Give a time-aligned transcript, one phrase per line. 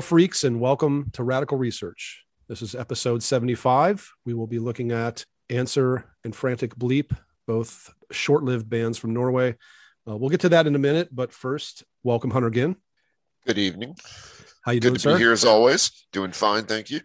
[0.00, 2.24] Hello, freaks, and welcome to Radical Research.
[2.48, 4.10] This is episode 75.
[4.24, 7.14] We will be looking at Ansur and Frantic Bleep,
[7.46, 9.56] both short lived bands from Norway.
[10.08, 12.76] Uh, we'll get to that in a minute, but first, welcome Hunter Ginn.
[13.46, 13.94] Good evening.
[14.62, 14.94] How you doing?
[14.94, 15.14] Good doing, to sir?
[15.16, 15.90] be here as always.
[16.12, 17.02] Doing fine, thank you.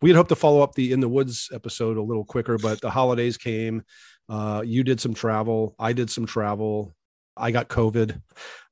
[0.00, 2.80] We had hoped to follow up the In the Woods episode a little quicker, but
[2.80, 3.82] the holidays came.
[4.30, 5.74] Uh, you did some travel.
[5.78, 6.94] I did some travel.
[7.36, 8.20] I got COVID.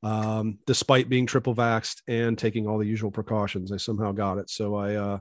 [0.02, 4.50] Um, despite being triple vaxxed and taking all the usual precautions, I somehow got it.
[4.50, 5.19] So I, uh,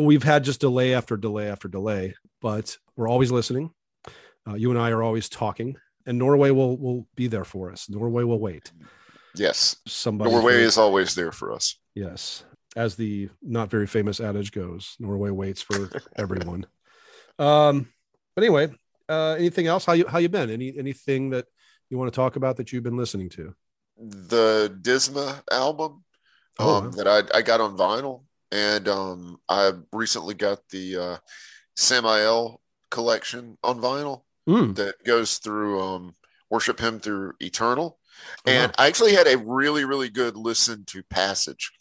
[0.00, 3.70] we've had just delay after delay after delay, but we're always listening.
[4.46, 7.88] Uh, you and I are always talking, and Norway will will be there for us.
[7.88, 8.72] Norway will wait.
[9.34, 11.78] Yes, Somebody Norway is always there for us.
[11.94, 12.44] Yes,
[12.76, 16.66] as the not very famous adage goes, Norway waits for everyone.
[17.38, 17.88] Um,
[18.34, 18.70] but anyway,
[19.08, 19.84] uh, anything else?
[19.84, 20.50] How you how you been?
[20.50, 21.46] Any anything that
[21.92, 23.54] you want to talk about that you've been listening to?
[23.98, 26.04] The Disma album
[26.58, 26.92] Oh, um, wow.
[26.92, 31.18] that I, I got on vinyl, and um, I recently got the uh,
[31.76, 36.14] Samael collection on vinyl Mm, that goes through um,
[36.50, 37.98] Worship Him Through Eternal.
[38.46, 38.74] Oh, And wow.
[38.78, 41.72] I actually had a really, really good listen to Passage,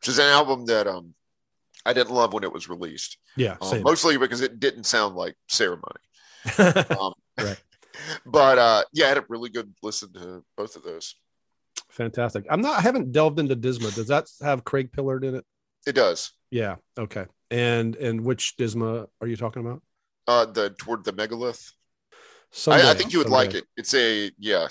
[0.00, 1.14] which is an album that um,
[1.86, 5.36] I didn't love when it was released, yeah, um, mostly because it didn't sound like
[5.48, 6.00] ceremony.
[7.00, 7.58] Um, Right.
[8.26, 11.14] But uh, yeah, I had a really good listen to both of those.
[11.88, 12.46] Fantastic.
[12.50, 12.78] I'm not.
[12.78, 13.94] I haven't delved into Disma.
[13.94, 15.44] Does that have Craig Pillard in it?
[15.86, 16.32] It does.
[16.50, 16.76] Yeah.
[16.98, 17.26] Okay.
[17.50, 19.82] And and which Disma are you talking about?
[20.26, 21.72] Uh, the toward the megalith.
[22.50, 23.46] Someday, I, I think you would someday.
[23.46, 23.64] like it.
[23.76, 24.68] It's a yeah.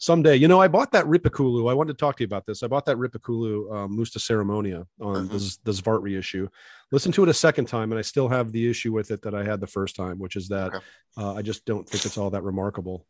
[0.00, 0.34] Someday.
[0.36, 1.70] You know, I bought that Ripakulu.
[1.70, 2.62] I wanted to talk to you about this.
[2.62, 5.30] I bought that Ripakulu um, Musta Seremonia on Mhm.
[5.30, 6.48] the, Z- the Svart reissue.
[6.90, 9.34] Listened to it a second time, and I still have the issue with it that
[9.34, 10.84] I had the first time, which is that Okay.
[11.18, 13.04] uh, I just don't think it's all that remarkable.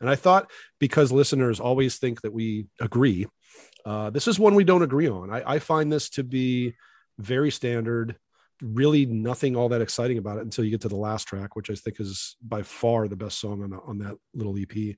[0.00, 3.26] And I thought because listeners always think that we agree,
[3.84, 5.30] uh, this is one we don't agree on.
[5.30, 6.74] I, I find this to be
[7.18, 8.16] very standard.
[8.62, 11.68] Really, nothing all that exciting about it until you get to the last track, which
[11.68, 14.96] I think is by far the best song on the, on that little EP.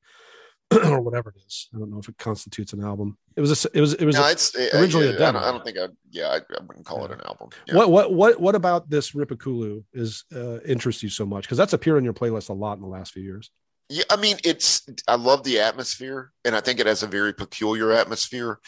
[0.84, 1.68] or whatever it is.
[1.74, 3.16] I don't know if it constitutes an album.
[3.36, 5.32] It was a, it was it was No, a- originally a yeah, I, demo.
[5.40, 5.86] don't, I don't think I.
[6.10, 7.50] Yeah, I, I wouldn't call it an album.
[7.66, 7.74] Yeah.
[7.76, 11.72] what what what what about this Ripakulu is uh, interests you so much because that's
[11.72, 13.50] appeared on your playlist a lot in the last few years.
[13.90, 14.86] Yeah, I mean, it's.
[15.06, 18.58] I love the atmosphere, and I think it has a very peculiar atmosphere.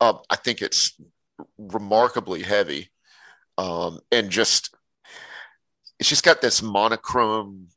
[0.00, 1.00] Um, I think it's
[1.58, 2.90] remarkably heavy,
[3.58, 4.74] um, and just
[5.98, 7.68] it's just got this monochrome,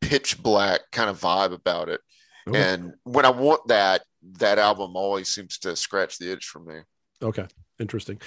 [0.00, 2.00] pitch black kind of vibe about it.
[2.48, 2.60] Okay.
[2.60, 4.02] And when I want that,
[4.38, 6.80] that album always seems to scratch the itch for me.
[7.22, 7.46] Okay,
[7.78, 8.20] interesting.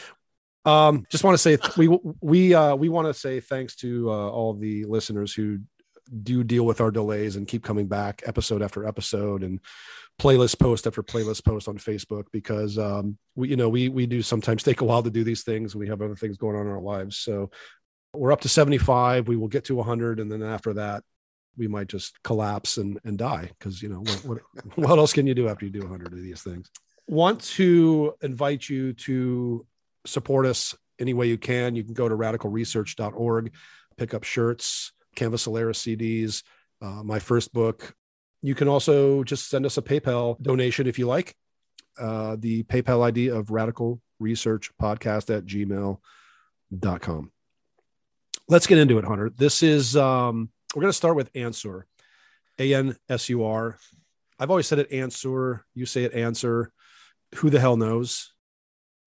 [0.66, 1.88] Um, just want to say th- we
[2.22, 5.60] we uh, we want to say thanks to uh, all the listeners who
[6.24, 9.60] do deal with our delays and keep coming back episode after episode and
[10.20, 14.22] playlist post after playlist post on Facebook because um, we you know we we do
[14.22, 15.76] sometimes take a while to do these things.
[15.76, 17.52] We have other things going on in our lives, so
[18.14, 19.28] we're up to seventy five.
[19.28, 21.04] We will get to hundred, and then after that.
[21.58, 24.40] We might just collapse and, and die because you know what, what
[24.78, 26.70] what else can you do after you do 100 of these things?
[27.08, 29.66] Want to invite you to
[30.06, 31.76] support us any way you can.
[31.76, 33.54] You can go to radicalresearch.org,
[33.98, 36.44] pick up shirts, Canvas Solaris CDs,
[36.82, 37.94] uh, my first book.
[38.42, 41.36] You can also just send us a PayPal donation if you like.
[41.98, 47.32] Uh, the PayPal ID of Radical Research Podcast at gmail.com.
[48.48, 49.32] Let's get into it, Hunter.
[49.32, 51.84] This is, um, we're going to start with Ansur,
[52.60, 53.78] A N S U R.
[54.38, 55.62] I've always said it Ansur.
[55.74, 56.68] You say it Ansur.
[57.36, 58.34] Who the hell knows?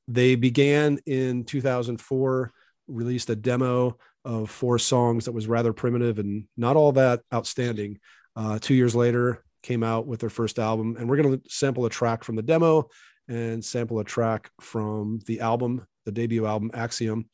[0.08, 2.52] They began in 2004,
[2.88, 7.98] released a demo of four songs that was rather primitive and not all that outstanding.
[8.34, 11.84] Uh, two years later, came out with their first album, and we're going to sample
[11.84, 12.88] a track from the demo
[13.28, 17.28] and sample a track from the album, the debut album Axiom,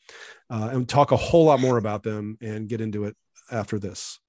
[0.51, 3.17] uh, and talk a whole lot more about them and get into it
[3.51, 4.21] after this.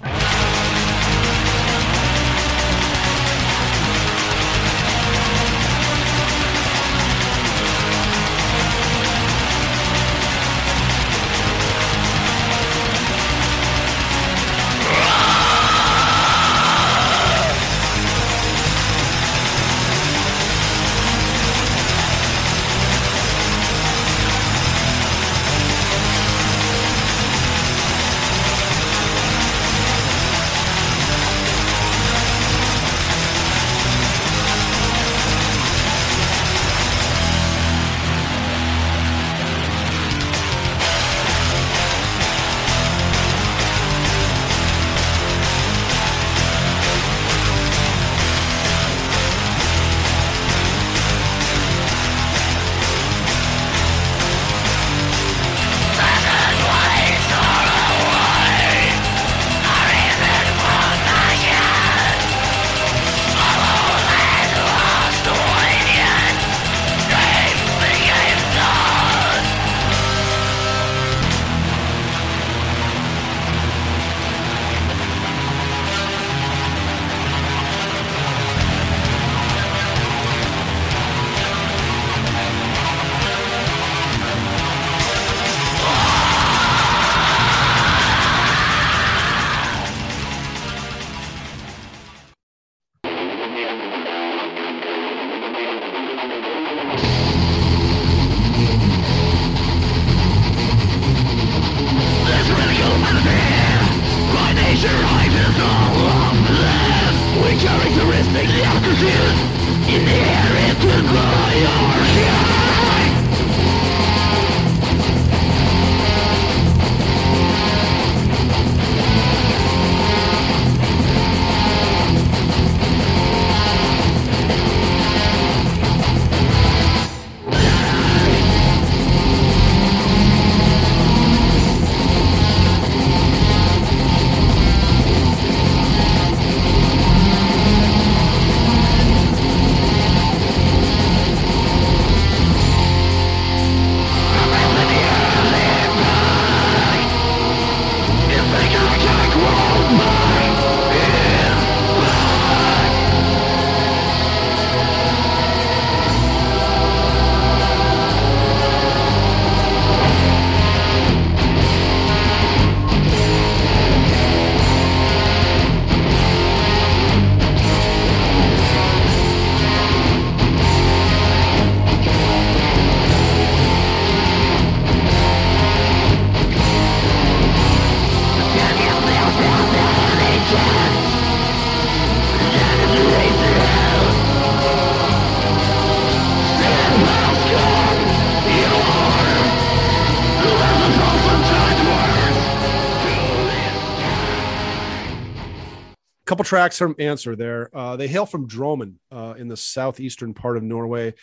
[196.45, 197.69] Tracks from Ansur there.
[197.73, 201.13] Uh, they hail from Drammen uh, in the southeastern part of Norway.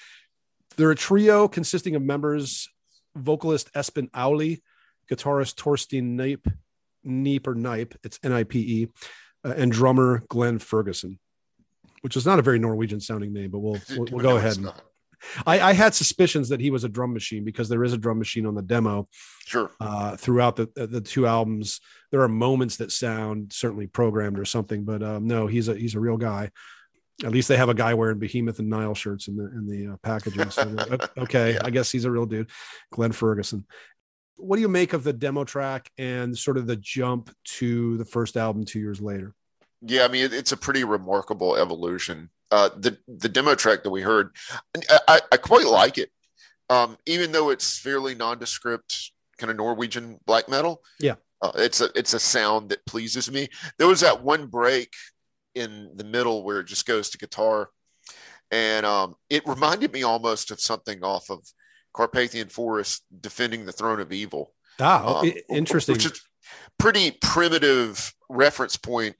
[0.76, 2.68] They're a trio consisting of members
[3.14, 4.60] vocalist Espen Auli,
[5.10, 6.50] guitarist Torstein Nipe,
[7.04, 8.88] Nipe or Nipe, it's N I P E,
[9.44, 11.18] uh, and drummer Glenn Ferguson,
[12.00, 14.56] which is not a very Norwegian sounding name, but we'll we'll, we'll go ahead.
[14.56, 14.72] And,
[15.46, 18.18] I, I, had suspicions that he was a drum machine because there is a drum
[18.18, 19.08] machine on the demo.
[19.44, 19.70] Sure.
[19.80, 21.80] Uh, throughout the the two albums,
[22.10, 25.94] there are moments that sound certainly programmed or something, but um, no, he's a he's
[25.94, 26.50] a real guy.
[27.24, 29.92] At least they have a guy wearing Behemoth and Nile shirts in the in the
[29.92, 30.50] uh, packaging.
[30.50, 30.76] So
[31.18, 31.60] okay, yeah.
[31.64, 32.50] I guess he's a real dude,
[32.90, 33.66] Glenn Ferguson.
[34.36, 38.04] What do you make of the demo track and sort of the jump to the
[38.04, 39.34] first album two years later?
[39.82, 44.02] Yeah, I mean it's a pretty remarkable evolution uh, the the demo track that we
[44.02, 44.36] heard,
[45.08, 46.10] I, I quite like it,
[46.68, 50.82] um, even though it's fairly nondescript, kind of Norwegian black metal.
[51.00, 53.48] Yeah, uh, it's a it's a sound that pleases me.
[53.78, 54.92] There was that one break
[55.54, 57.70] in the middle where it just goes to guitar,
[58.50, 61.40] and um, it reminded me almost of something off of
[61.94, 64.52] Carpathian Forest defending the throne of evil.
[64.78, 65.94] Ah, um, interesting.
[65.94, 66.20] Which is
[66.78, 69.16] pretty primitive reference point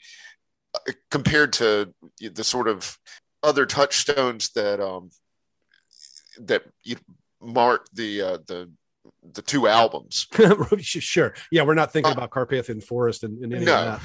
[0.75, 2.97] uh, compared to the sort of
[3.43, 5.11] other touchstones that um
[6.41, 6.97] that you
[7.41, 8.71] mark the uh, the
[9.35, 10.27] the two albums.
[10.81, 11.35] sure.
[11.51, 13.75] Yeah, we're not thinking uh, about Carpathian Forest and, and any no.
[13.75, 14.01] of that.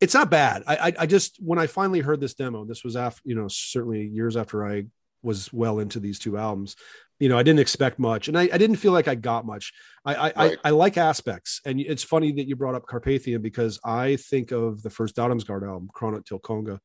[0.00, 0.64] It's not bad.
[0.66, 3.48] I, I, I just when I finally heard this demo, this was after you know
[3.48, 4.86] certainly years after I
[5.22, 6.76] was well into these two albums.
[7.20, 9.72] You know, I didn't expect much, and I, I didn't feel like I got much.
[10.04, 10.34] I I, right.
[10.36, 14.50] I I, like aspects, and it's funny that you brought up Carpathian because I think
[14.50, 16.78] of the first Adam's Dødheimsgard album, Kronet til Konge,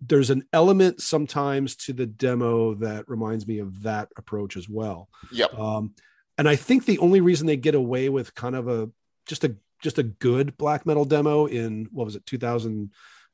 [0.00, 5.08] there's an element sometimes to the demo that reminds me of that approach as well.
[5.32, 5.58] Yep.
[5.58, 5.94] Um,
[6.38, 8.90] and I think the only reason they get away with kind of a
[9.26, 12.90] just a just a good black metal demo in what was it 2002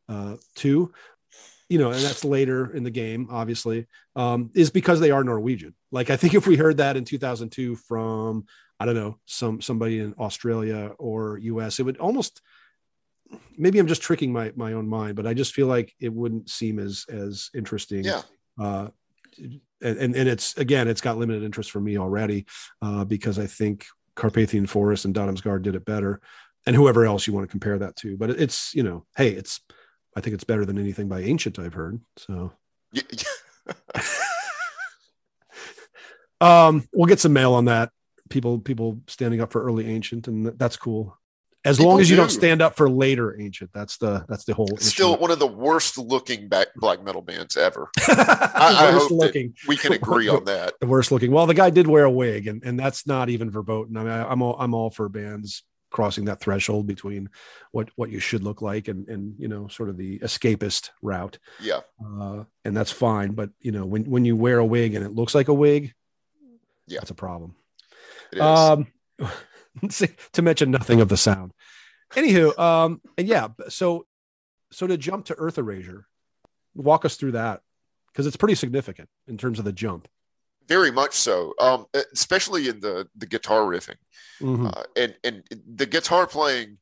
[0.09, 0.37] uh,
[1.69, 5.75] you know and that's later in the game obviously um, is because they are norwegian
[5.91, 8.45] like i think if we heard that in 2002 from
[8.81, 12.43] i don't know some somebody in australia or us it would almost
[13.57, 16.51] maybe I'm just tricking my my own mind, but I just feel like it wouldn't
[16.51, 18.05] seem as as interesting.
[18.05, 18.23] Yeah.
[18.59, 18.89] Uh,
[19.81, 22.47] and and it's again, it's got limited interest for me already
[22.81, 26.21] uh, because I think Carpathian Forest and Dødheimsgard did it better,
[26.67, 28.17] and whoever else you want to compare that to.
[28.17, 29.61] But it's you know, hey, it's
[30.17, 32.01] I think it's better than anything by Ancient I've heard.
[32.17, 32.53] So.
[36.41, 37.91] um, we'll get some mail on that.
[38.29, 41.17] People, people standing up for early ancient, and that's cool
[41.65, 42.23] as People long as you do.
[42.23, 45.47] not stand up for later ancient that's the that's the whole still one of the
[45.47, 47.89] worst looking back black metal bands ever.
[48.09, 49.55] I, I, hope looking.
[49.69, 50.75] we can agree on that.
[50.81, 51.31] The worst looking.
[51.31, 53.97] Well the guy did wear a wig and and that's not even verboten.
[53.97, 57.29] I mean I, am all i'm all for bands crossing that threshold between
[57.71, 61.39] what what you should look like and and you know sort of the escapist route.
[61.61, 61.81] Yeah.
[62.05, 65.13] Uh, and that's fine but you know when when you wear a wig and it
[65.13, 65.95] looks like a wig
[66.89, 66.99] yeah.
[66.99, 67.55] that's a problem.
[68.41, 68.89] Um
[70.33, 71.53] to mention nothing of the sound.
[72.15, 74.07] Anywho, um, and yeah, so
[74.71, 76.07] so to jump to Earth Erasure,
[76.75, 77.61] walk us through that
[78.09, 80.09] because it's pretty significant in terms of the jump.
[80.69, 83.97] Very much so, um, especially in the the guitar riffing,
[84.41, 84.67] mm-hmm.
[84.67, 85.43] uh, and and
[85.75, 86.79] the guitar playing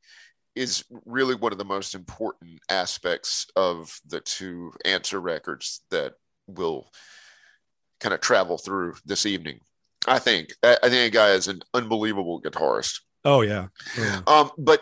[0.57, 6.15] is really one of the most important aspects of the two Ansur records that
[6.47, 6.91] will
[8.01, 9.61] kind of travel through this evening.
[10.07, 10.55] I think.
[10.63, 13.01] I think a guy is an unbelievable guitarist.
[13.25, 13.69] Oh yeah.
[13.99, 14.21] oh yeah.
[14.27, 14.81] Um, but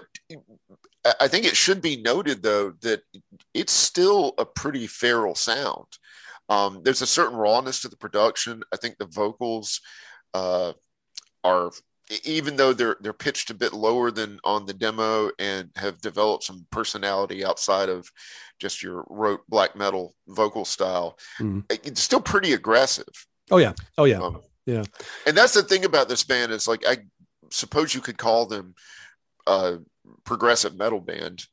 [1.21, 3.03] I think it should be noted though that
[3.55, 5.87] it's still a pretty feral sound.
[6.49, 8.63] Um, there's a certain rawness to the production.
[8.73, 9.81] I think the vocals
[10.35, 10.73] uh,
[11.45, 11.71] are,
[12.25, 16.45] even though they're they're pitched a bit lower than on the demo and have developed
[16.45, 18.11] some personality outside of
[18.59, 21.65] just your rote black metal vocal style, mm.
[21.69, 23.09] it's still pretty aggressive.
[23.51, 23.73] Oh yeah.
[23.99, 24.21] Oh yeah.
[24.21, 24.85] Um, yeah.
[25.27, 26.99] And that's the thing about this band is like I
[27.51, 28.75] suppose you could call them
[29.47, 29.79] a
[30.25, 31.47] progressive metal band,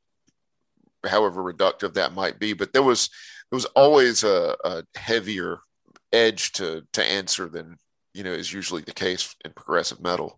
[1.06, 2.52] however reductive that might be.
[2.52, 3.10] But there was
[3.50, 5.60] there was always a, a heavier
[6.12, 7.78] edge to to Ansur than
[8.14, 10.38] you know is usually the case in progressive metal.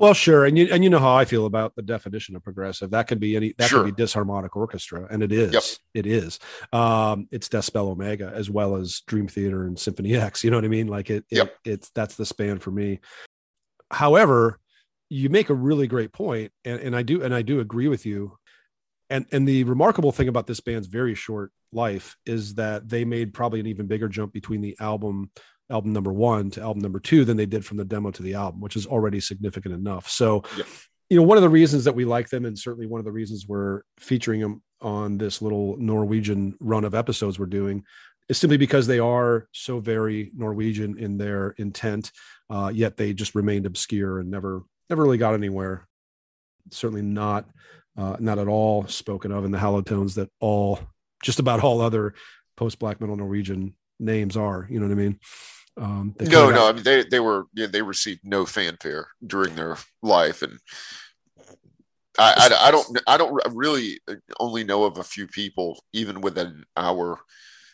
[0.00, 2.92] Well, sure, and you and you know how I feel about the definition of progressive.
[2.92, 3.84] That could be any that sure.
[3.84, 5.52] could be disharmonic orchestra, and it is.
[5.52, 5.62] Yep.
[5.92, 6.38] It is.
[6.72, 10.42] Um, it's Decibel Omega as well as Dream Theater and Symphony X.
[10.42, 10.86] You know what I mean?
[10.86, 11.26] Like it.
[11.30, 11.54] Yep.
[11.66, 13.00] it it's that's the span for me.
[13.90, 14.58] However,
[15.10, 18.06] you make a really great point, and, and I do and I do agree with
[18.06, 18.38] you.
[19.10, 23.34] And and the remarkable thing about this band's very short life is that they made
[23.34, 25.30] probably an even bigger jump between the album
[25.70, 28.34] album number one to album number two than they did from the demo to the
[28.34, 30.08] album, which is already significant enough.
[30.08, 30.42] So,
[31.08, 33.12] you know, one of the reasons that we like them, and certainly one of the
[33.12, 37.84] reasons we're featuring them on this little Norwegian run of episodes we're doing
[38.28, 42.12] is simply because they are so very Norwegian in their intent,
[42.48, 45.86] uh, yet they just remained obscure and never never really got anywhere.
[46.70, 47.48] Certainly not
[47.96, 50.78] uh, not at all spoken of in the hallowed tones that all
[51.22, 52.14] just about all other
[52.56, 54.66] post black metal Norwegian names are.
[54.70, 55.18] You know what I mean?
[55.76, 59.78] Um, no, no, I mean they they were yeah, they received no fanfare during their
[60.02, 60.58] life, and
[62.18, 63.98] I, I, I don't I don't really
[64.38, 67.18] only know of a few people even within our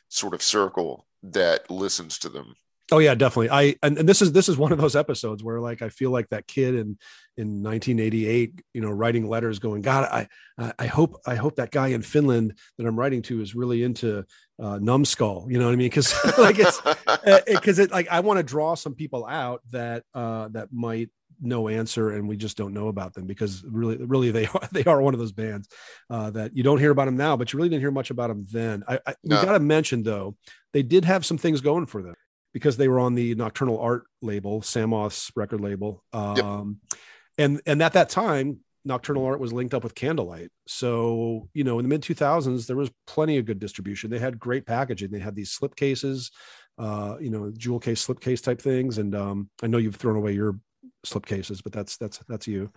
[0.08, 2.54] sort of circle that listens to them.
[2.92, 3.50] Oh yeah, definitely.
[3.50, 6.10] I and, and this is this is one of those episodes where like I feel
[6.12, 6.98] like that kid in
[7.36, 11.88] in 1988, you know, writing letters going, God, I I hope I hope that guy
[11.88, 14.24] in Finland that I'm writing to is really into
[14.62, 15.46] uh, numbskull.
[15.50, 15.86] You know what I mean?
[15.86, 16.80] Because like it's
[17.46, 20.68] because uh, it, it like I want to draw some people out that uh that
[20.72, 24.68] might know Ansur and we just don't know about them because really really they are
[24.72, 25.68] they are one of those bands
[26.10, 28.28] uh, that you don't hear about them now but you really didn't hear much about
[28.28, 29.38] them then i, I no.
[29.38, 30.36] we got to mention though
[30.72, 32.14] they did have some things going for them
[32.56, 37.00] because they were on the nocturnal art label Samoth's record label um, yep.
[37.38, 41.78] and and at that time nocturnal art was linked up with candlelight so you know
[41.78, 45.18] in the mid 2000s there was plenty of good distribution they had great packaging they
[45.18, 46.30] had these slip cases
[46.78, 48.98] uh, you know, jewel case, slip case type things.
[48.98, 50.58] And um, I know you've thrown away your
[51.06, 52.70] slipcases, but that's that's that's you.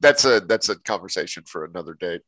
[0.00, 2.20] That's a that's a conversation for another day.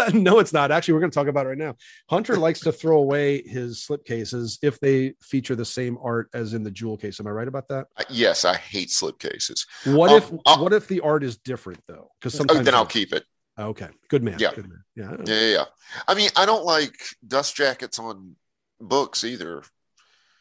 [0.14, 0.70] no, it's not.
[0.70, 1.76] Actually, we're going to talk about it right now.
[2.08, 6.62] Hunter likes to throw away his slipcases if they feature the same art as in
[6.62, 7.20] the jewel case.
[7.20, 7.86] Am I right about that?
[8.08, 9.66] Yes, I hate slipcases.
[9.84, 12.10] What um, if I'll, what if the art is different though?
[12.20, 13.24] Because oh, sometimes then I'll keep it.
[13.58, 14.36] Okay, good man.
[14.38, 14.82] Yeah, good man.
[14.96, 15.16] Yeah.
[15.24, 15.64] yeah, yeah, yeah.
[16.08, 16.96] I mean, I don't like
[17.26, 18.36] dust jackets on
[18.80, 19.62] books either.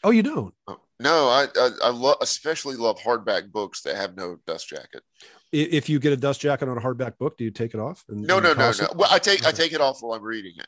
[0.04, 0.54] Oh, you don't?
[0.68, 5.04] Oh, no, I I, I love especially love hardback books that have no dust jacket.
[5.52, 8.06] If you get a dust jacket on a hardback book, do you take it off?
[8.08, 8.88] And, no, no, no, no.
[8.96, 9.46] Well, I take.
[9.46, 10.68] I take it off while I'm reading it.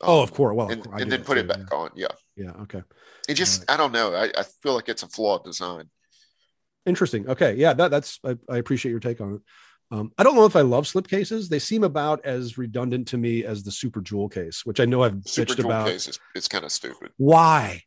[0.00, 0.56] Um, oh, of course.
[0.56, 1.76] Well, and, and then put it back yeah.
[1.76, 1.90] on.
[1.94, 2.06] Yeah.
[2.36, 2.52] Yeah.
[2.62, 2.82] Okay.
[3.28, 3.74] It just right.
[3.74, 4.14] I don't know.
[4.14, 5.90] I, I feel like it's a flawed design.
[6.86, 7.28] Interesting.
[7.28, 7.54] Okay.
[7.54, 7.74] Yeah.
[7.74, 9.40] That, that's I, I appreciate your take on it.
[9.92, 11.48] Um, I don't know if I love slip cases.
[11.48, 15.02] They seem about as redundant to me as the super jewel case, which I know
[15.02, 15.88] I've super bitched about.
[15.88, 17.10] Case is, it's kind of stupid.
[17.16, 17.82] Why?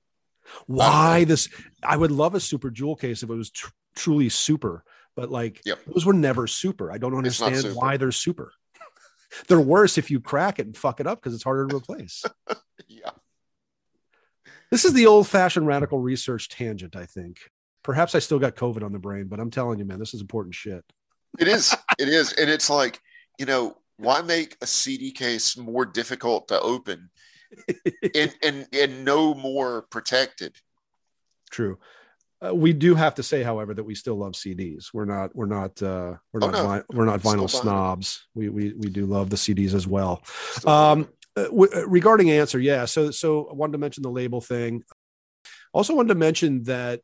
[0.67, 1.49] Why this?
[1.81, 4.83] I would love a super jewel case if it was tr- truly super,
[5.15, 5.79] but like yep.
[5.85, 6.91] those were never super.
[6.91, 8.51] I don't understand why they're super.
[9.47, 12.23] they're worse if you crack it and fuck it up because it's harder to replace.
[12.87, 13.11] yeah.
[14.71, 17.37] This is the old fashioned radical research tangent, I think.
[17.83, 20.21] Perhaps I still got COVID on the brain, but I'm telling you, man, this is
[20.21, 20.83] important shit.
[21.39, 21.75] It is.
[21.99, 22.33] It is.
[22.33, 22.99] And it's like,
[23.37, 27.11] you know, why make a CD case more difficult to open
[28.15, 30.55] and, and and no more protected.
[31.51, 31.77] True.
[32.43, 34.87] Uh, we do have to say, however, that we still love CDs.
[34.93, 36.67] We're not we're not uh, we're oh, not no.
[36.67, 38.25] vi- we're not vinyl snobs.
[38.33, 40.23] We, we we do love the CDs as well.
[40.65, 42.85] Um, uh, w- uh, regarding Ansur, yeah.
[42.85, 44.83] So so I wanted to mention the label thing.
[45.73, 47.01] Also wanted to mention that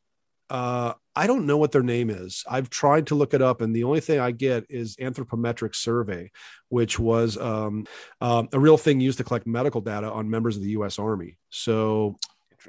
[0.50, 2.43] uh, I don't know what their name is.
[2.50, 6.31] I've tried to look it up, and the only thing I get is anthropometric survey,
[6.69, 7.86] which was um,
[8.19, 11.00] um, a real thing used to collect medical data on members of the U.S.
[11.00, 11.38] Army.
[11.50, 12.17] So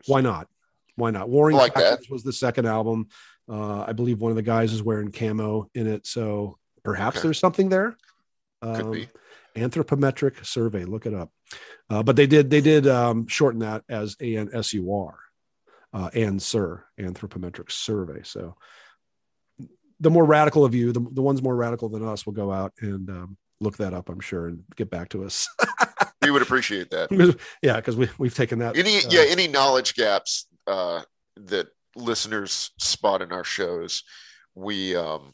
[0.07, 0.49] why not?
[0.97, 1.29] Why not?
[1.29, 1.75] Warring like
[2.11, 3.09] was the second album.
[3.49, 7.29] Uh, I believe one of the guys is wearing camo in it, so perhaps okay.
[7.29, 7.97] there's something there.
[8.63, 9.09] Could um, be
[9.57, 10.85] anthropometric survey.
[10.85, 11.31] Look it up.
[11.89, 15.15] Uh, but they did they did um, shorten that as ANSUR
[15.93, 18.23] uh, and SIR, anthropometric survey.
[18.23, 18.57] So
[19.99, 22.73] the more radical of you, the, the ones more radical than us will go out
[22.81, 25.49] and um, look that up, I'm sure, and get back to us.
[26.23, 27.11] we would appreciate that.
[27.63, 28.79] yeah, because we, we've taken that.
[28.79, 31.03] Any, uh, yeah, any knowledge gaps uh,
[31.37, 34.03] that listeners spot in our shows,
[34.55, 35.33] we, um,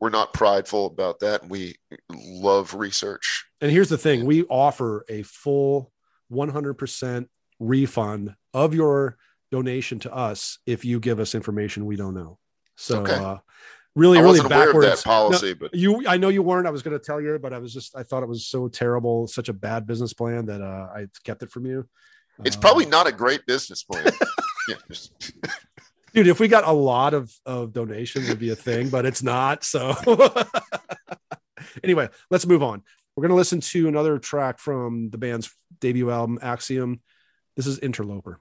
[0.00, 1.48] we're not prideful about that.
[1.48, 1.76] We
[2.10, 3.44] love research.
[3.60, 5.92] And here's the thing we offer a full
[6.32, 7.26] 100%
[7.58, 9.18] refund of your
[9.50, 12.38] donation to us if you give us information we don't know.
[12.76, 13.12] So, okay.
[13.12, 13.38] uh,
[13.94, 16.66] really, I really backwards policy, no, but you, I know you weren't.
[16.66, 18.68] I was going to tell you, but I was just, I thought it was so
[18.68, 21.86] terrible, such a bad business plan that uh, I kept it from you.
[22.44, 24.06] It's uh, probably not a great business plan.
[26.14, 29.22] Dude, if we got a lot of, of donations, it'd be a thing, but it's
[29.22, 29.62] not.
[29.62, 29.94] So,
[31.84, 32.82] anyway, let's move on.
[33.14, 37.00] We're going to listen to another track from the band's debut album, Axiom.
[37.56, 38.40] This is Interloper.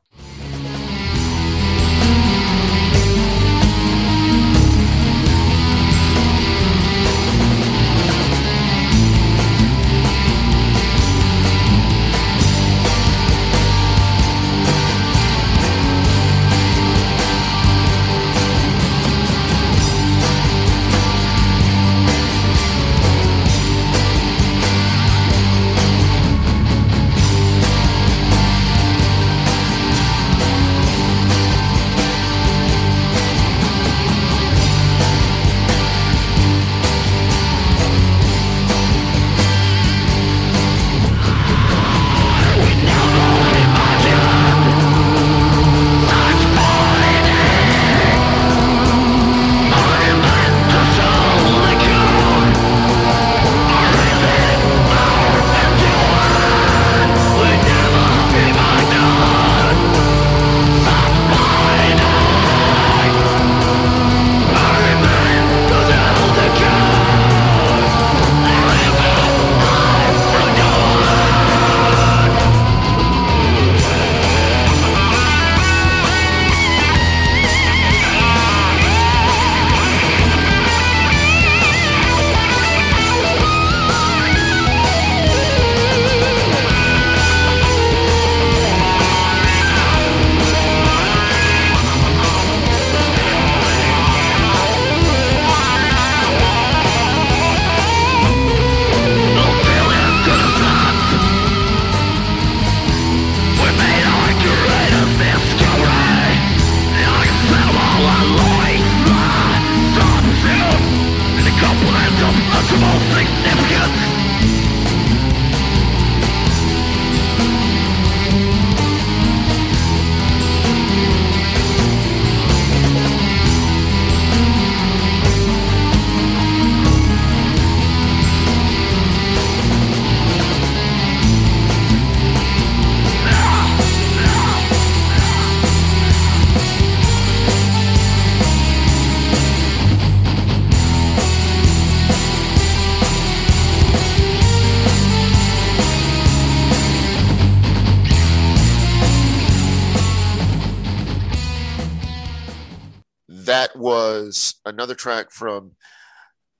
[154.89, 155.73] Another track from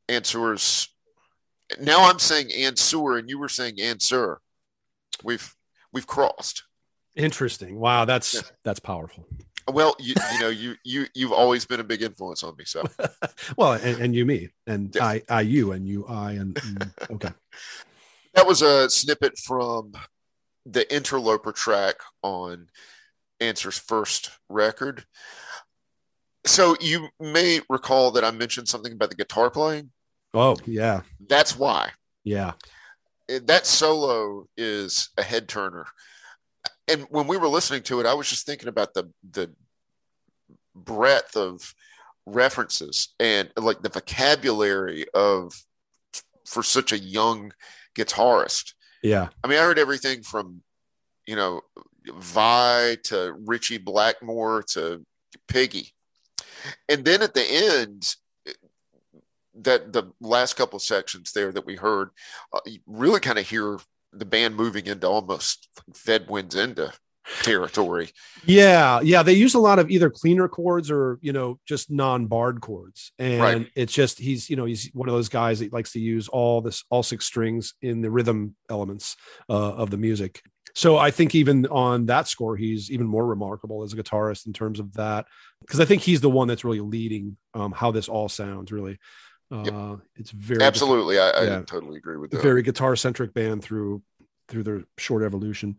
[0.08, 0.88] Ansur's.
[1.80, 4.36] Now I'm saying Ansur, and you were saying Ansur.
[5.24, 5.56] We've
[5.92, 6.62] we've crossed.
[7.16, 7.80] Interesting.
[7.80, 8.42] Wow, that's Yeah.
[8.64, 9.26] that's powerful.
[9.68, 12.66] Well, you, you know, you you you've always been a big influence on me.
[12.66, 12.84] So
[13.58, 15.06] well, and, and you, me, and Yeah.
[15.06, 17.34] I, I, you, and you, I, and mm, okay.
[18.36, 19.94] that was a snippet from
[20.68, 22.68] the interloper track on
[23.42, 25.06] Ansur's first record.
[26.46, 29.92] So you may recall that I mentioned something about the guitar playing.
[30.34, 31.92] Oh, yeah, That's why.
[32.24, 32.54] yeah,
[33.28, 35.86] that solo is a head turner.
[36.88, 39.52] And when we were listening to it, I was just thinking about the the
[40.76, 41.74] breadth of
[42.26, 45.54] references and like the vocabulary of
[46.46, 47.52] for such a young
[47.98, 48.74] guitarist.
[49.04, 49.28] yeah.
[49.44, 50.62] I mean, I heard everything from
[51.28, 51.62] you know
[52.08, 55.04] Vai to Ritchie Blackmore to
[55.48, 55.92] Piggy,
[56.88, 58.16] and then at the end,
[59.56, 62.10] that the last couple of sections there that we heard,
[62.54, 63.80] uh, you really kind of hear
[64.14, 66.94] the band moving into almost Fed Winds into
[67.42, 68.10] territory.
[68.46, 72.62] Yeah, yeah, they use a lot of either cleaner chords or you know just non-barred
[72.62, 73.72] chords, and Right.
[73.76, 76.62] it's just he's you know he's one of those guys that likes to use all
[76.62, 79.16] this all six strings in the rhythm elements
[79.50, 80.42] uh, of the music.
[80.76, 84.54] So I think even on that score, he's even more remarkable as a guitarist in
[84.54, 85.26] terms of that,
[85.62, 88.72] because I think he's the one that's really leading um, how this all sounds.
[88.72, 88.98] Really,
[89.52, 90.00] uh, Yep.
[90.16, 91.62] it's very Absolutely, I, I Yeah.
[91.62, 92.42] totally agree with that.
[92.42, 94.02] very guitar centric band through
[94.48, 95.78] through their short evolution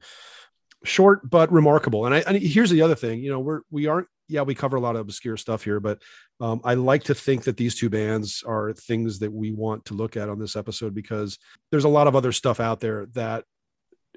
[0.85, 4.07] short but remarkable and i and here's the other thing you know we're we aren't
[4.29, 6.01] yeah we cover a lot of obscure stuff here but
[6.41, 9.93] um, i like to think that these two bands are things that we want to
[9.95, 11.37] look at on this episode because
[11.71, 13.45] there's a lot of other stuff out there that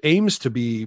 [0.04, 0.86] aims to be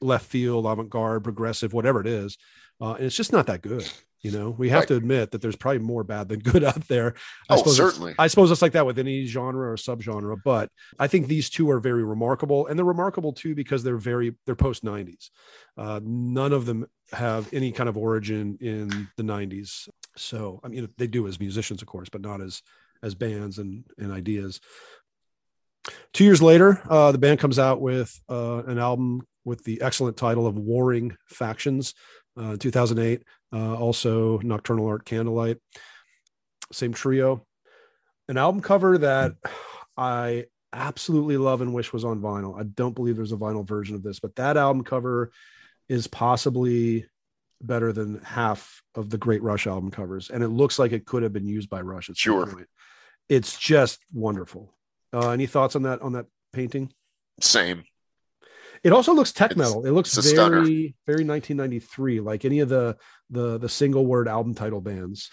[0.00, 2.36] left field avant-garde progressive whatever it is
[2.80, 3.88] uh, and it's just not that good
[4.20, 4.88] you know we have Right.
[4.88, 7.14] to admit that there's probably more bad than good out there
[7.48, 8.14] I Oh, suppose certainly.
[8.18, 11.70] I suppose it's like that with any genre or subgenre, but I think these two
[11.70, 15.28] are very remarkable, and they're remarkable too because they're very they're post '90s.
[15.76, 19.88] Uh, none of them have any kind of origin in the '90s.
[20.16, 22.62] So I mean, they do as musicians, of course, but not as
[23.02, 24.60] as bands and and ideas.
[26.14, 30.16] Two years later, uh, the band comes out with uh, an album with the excellent
[30.16, 31.92] title of "Warring Factions."
[32.36, 35.58] Uh, 2008, uh, also Nocturnal Art Candlelight,
[36.72, 37.46] same trio
[38.28, 39.34] an album cover that
[39.96, 42.58] I absolutely love and wish was on vinyl.
[42.58, 45.30] I don't believe there's a vinyl version of this, but that album cover
[45.88, 47.06] is possibly
[47.60, 51.22] better than half of the Great Rush album covers, and it looks like it could
[51.22, 52.10] have been used by Rush.
[52.10, 52.46] At Sure.
[52.46, 52.66] point.
[53.28, 54.74] it's just wonderful.
[55.12, 56.92] Uh, any thoughts on that on that painting?
[57.40, 57.84] Same.
[58.84, 59.84] It also looks tech It's- metal.
[59.86, 60.62] It looks a stunner.
[60.62, 62.96] very very 1993, like any of the
[63.30, 65.30] the the single word album title bands.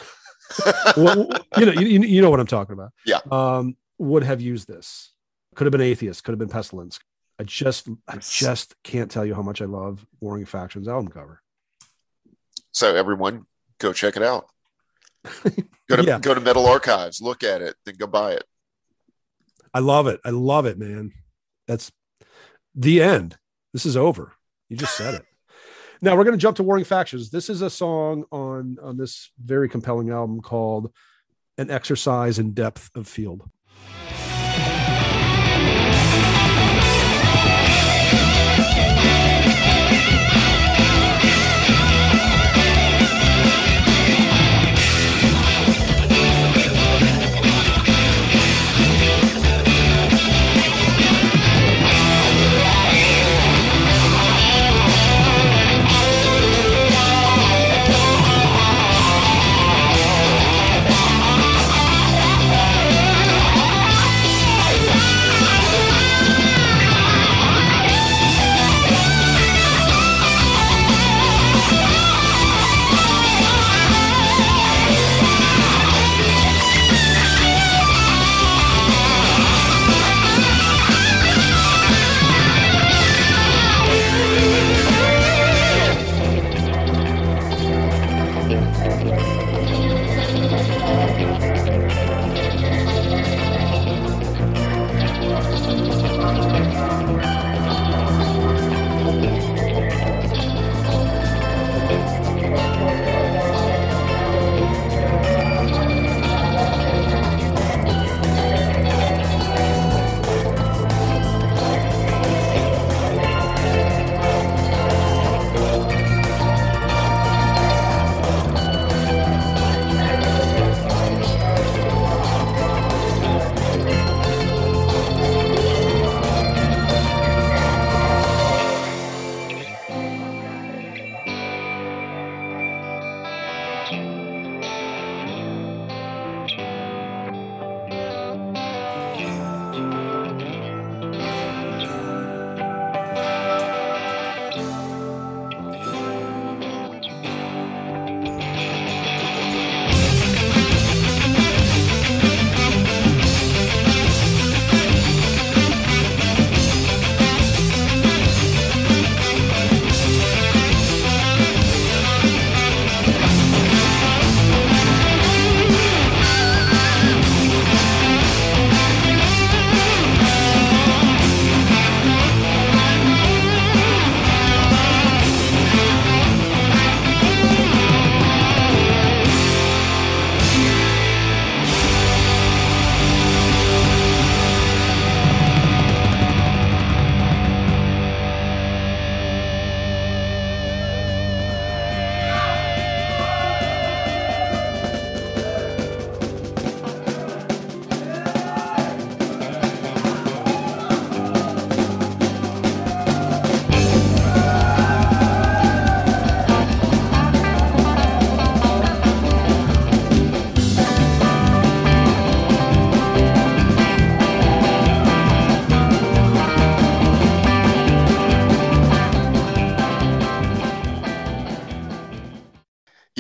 [0.97, 2.91] well, you know, you, you know what I'm talking about.
[3.05, 3.19] Yeah.
[3.31, 5.11] Um, would have used this.
[5.55, 6.23] Could have been atheist.
[6.23, 6.99] Could have been pestilence.
[7.39, 11.41] I just, I just can't tell you how much I love Warring Factions album cover.
[12.71, 13.45] so everyone,
[13.79, 14.45] go check it out.
[15.89, 16.19] Go to Yeah.
[16.19, 18.43] go to Metal Archives, look at it, then go buy it.
[19.73, 20.19] I love it.
[20.23, 21.11] I love it, man.
[21.67, 21.91] That's
[22.75, 23.37] the end.
[23.73, 24.33] This is over.
[24.69, 25.25] You just said it.
[26.01, 27.29] Now we're going to jump to Warring Factions.
[27.29, 30.91] This is a song on on this very compelling album called
[31.57, 33.49] "An Exercise in Depth of Field."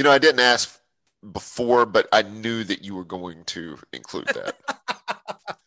[0.01, 0.79] You know, I didn't ask
[1.31, 4.55] before, but I knew that you were going to include that.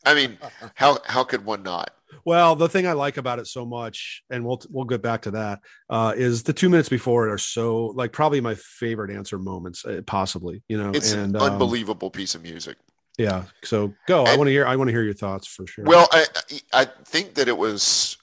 [0.04, 0.38] I mean,
[0.74, 1.92] how how could one not?
[2.24, 5.30] Well, the thing I like about it so much, and we'll we'll get back to
[5.30, 9.40] that, uh, is the two minutes before it are so like probably my favorite Ansur
[9.40, 10.64] moments, uh, possibly.
[10.66, 12.76] You know, It's and an um, unbelievable piece of music.
[13.16, 13.44] Yeah.
[13.62, 14.24] So go.
[14.24, 14.66] I want to hear.
[14.66, 15.84] I want to hear your thoughts for sure.
[15.84, 16.26] Well, I
[16.72, 18.16] I think that it was,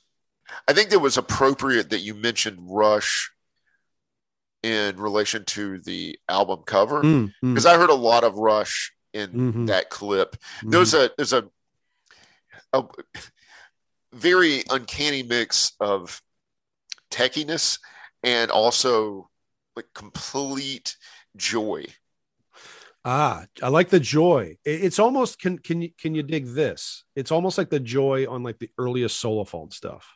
[0.68, 3.32] I think it was appropriate that you mentioned Rush
[4.64, 8.94] in relation to the album cover Mm, mm, because I heard a lot of Rush
[9.14, 10.36] in mhm, that clip.
[10.64, 10.72] mhm.
[10.72, 11.50] There's a there's a
[12.74, 12.84] a
[14.14, 16.22] very uncanny mix of
[17.10, 17.80] techiness
[18.24, 19.30] and also
[19.76, 20.96] like complete
[21.36, 21.86] joy.
[23.04, 24.58] Ah, I like the joy.
[24.64, 27.04] It's almost can can you can you dig this?
[27.16, 30.08] It's almost like the joy on like the earliest Solefald stuff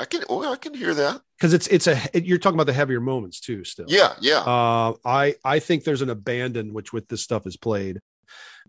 [0.00, 1.20] I can oh I can hear that.
[1.38, 3.64] because it's it's a it- you're talking about the heavier moments too.
[3.64, 4.40] Still, Yeah, yeah.
[4.40, 8.00] Uh, I I think there's an abandon which with this stuff is played,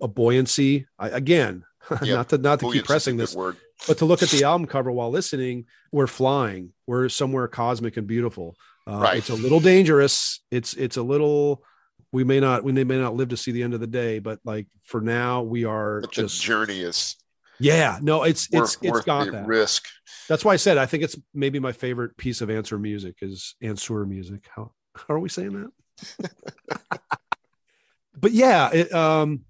[0.01, 0.87] a buoyancy.
[0.99, 1.63] I, again,
[2.03, 3.57] Yeah, not to not to Buoyancy's keep pressing this, word.
[3.87, 6.73] but to look at the album cover while listening, we're flying.
[6.87, 8.55] We're somewhere cosmic and beautiful.
[8.87, 9.17] Uh, Right.
[9.17, 10.41] It's a little dangerous.
[10.51, 11.63] It's it's a little.
[12.11, 14.39] We may not we may not live to see the end of the day, but
[14.43, 17.15] like for now, we are But the just journey is
[17.61, 17.99] yeah.
[18.01, 19.47] No, it's worth, it's it's worth got the that.
[19.47, 19.85] risk.
[20.27, 23.55] That's why I said I think it's maybe my favorite piece of Ansur music is
[23.63, 24.47] Ansur music.
[24.55, 25.69] How how are we saying
[26.19, 26.31] that?
[28.19, 29.41] but yeah, it, um,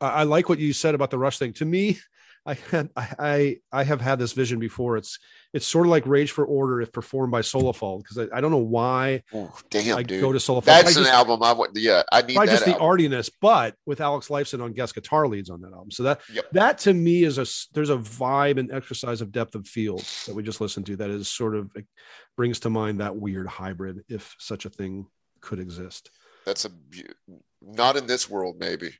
[0.00, 1.52] I, I like what you said about the rush thing.
[1.54, 1.98] To me,
[2.46, 4.96] I had I, I I have had this vision before.
[4.96, 5.18] It's
[5.54, 8.50] it's sort of like Rage for Order if performed by Solefald because I, I don't
[8.50, 10.20] know why Oh, damn, I dude.
[10.20, 10.64] go to Solefald.
[10.64, 11.70] That's I an album I want.
[11.76, 12.86] Yeah, I need that just the album.
[12.86, 15.90] artiness, but with Alex Lifeson on guest guitar leads on that album.
[15.92, 16.50] So that Yep.
[16.52, 20.34] that to me is a there's a vibe and exercise of depth of field that
[20.34, 21.86] we just listened to that is sort of it
[22.36, 25.06] brings to mind that weird hybrid, if such a thing
[25.40, 26.10] could exist.
[26.44, 26.70] That's a
[27.62, 28.90] not in this world, maybe.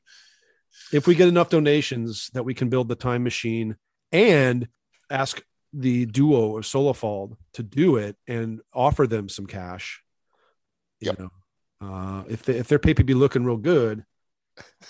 [0.92, 3.76] If we get enough donations that we can build the time machine
[4.12, 4.68] and
[5.10, 5.42] ask
[5.74, 10.02] the duo of Solefald to do it and offer them some cash,
[11.00, 11.30] you know,
[11.80, 14.04] uh, if they, if their paper be looking real good,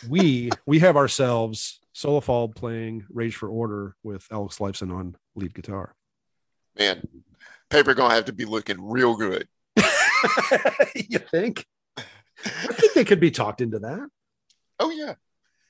[0.09, 5.95] we we have ourselves Solefald playing Rage for Order with Alex Lifeson on lead guitar.
[6.79, 7.07] Man,
[7.71, 9.49] paper gonna have to be looking real good.
[10.95, 11.67] you think?
[11.97, 14.09] I think they could be talked into that.
[14.79, 15.15] Oh yeah,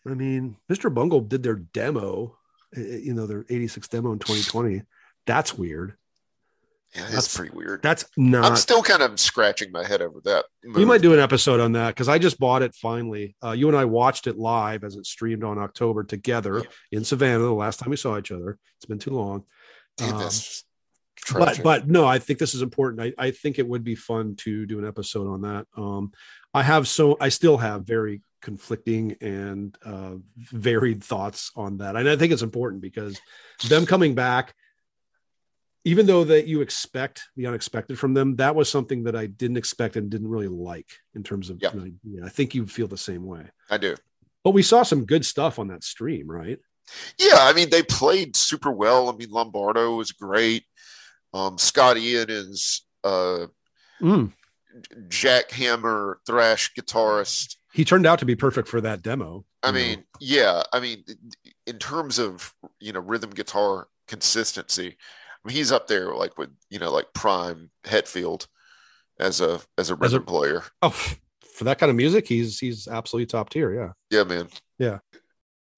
[0.06, 0.92] I mean, Mr.
[0.92, 2.36] Bungle did their demo,
[2.76, 4.82] uh, you know, their 86 demo in 2020.
[5.26, 5.94] That's weird.
[6.94, 7.82] yeah, That's- that's pretty weird.
[7.82, 8.44] That's not.
[8.44, 10.44] I'm still kind of scratching my head over that.
[10.74, 13.34] we might do an episode on that because I just bought it finally.
[13.42, 16.98] Uh, you and I watched it live as it streamed on October together Yeah.
[16.98, 18.58] in Savannah the last time we saw each other.
[18.76, 19.44] It's been too long.
[19.96, 20.30] Damn, um,
[21.32, 24.34] but but no i think this is important I, I think it would be fun
[24.38, 26.12] to do an episode on that um
[26.52, 32.08] i have so i still have very conflicting and uh varied thoughts on that and
[32.10, 33.18] i think it's important because
[33.68, 34.54] them coming back
[35.84, 39.56] even though that you expect the unexpected from them that was something that i didn't
[39.56, 41.70] expect and didn't really like in terms of Yeah.
[42.04, 43.94] yeah, i think you feel the same way I do.
[44.44, 46.58] but we saw some good stuff on that stream right
[47.18, 49.08] Yeah, I mean they played super well.
[49.08, 50.64] I mean Lombardo was great.
[51.32, 53.46] Um, Scott Ian is uh,
[54.02, 54.32] Mm.
[55.08, 57.56] jackhammer thrash guitarist.
[57.72, 59.78] he turned out to be perfect for that demo I you know.
[59.80, 61.04] mean, yeah, I mean,
[61.66, 64.96] in terms of you know rhythm guitar consistency,
[65.44, 68.46] I mean he's up there like with you know like prime Hetfield
[69.20, 70.62] as a as a As a- rhythm player.
[70.82, 70.90] oh
[71.54, 74.48] for that kind of music he's he's absolutely top tier yeah Yeah, man.
[74.78, 74.98] Yeah.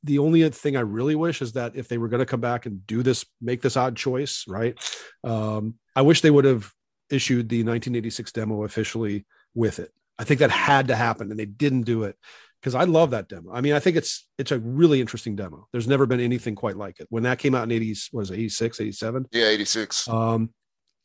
[0.04, 2.64] The only thing I really wish is that if they were going to come back
[2.64, 4.78] and do this, make this odd choice, right?
[5.24, 6.70] Um, I wish they would have
[7.10, 9.90] issued the 1986 demo officially with it.
[10.18, 12.16] I think that had to happen, and they didn't do it
[12.60, 13.52] because I love that demo.
[13.52, 15.68] I mean, I think it's it's a really interesting demo.
[15.72, 17.06] There's never been anything quite like it.
[17.10, 19.26] When that came out in 80s, was it 86, 87?
[19.32, 20.08] Yeah, eighty six.
[20.08, 20.50] Um,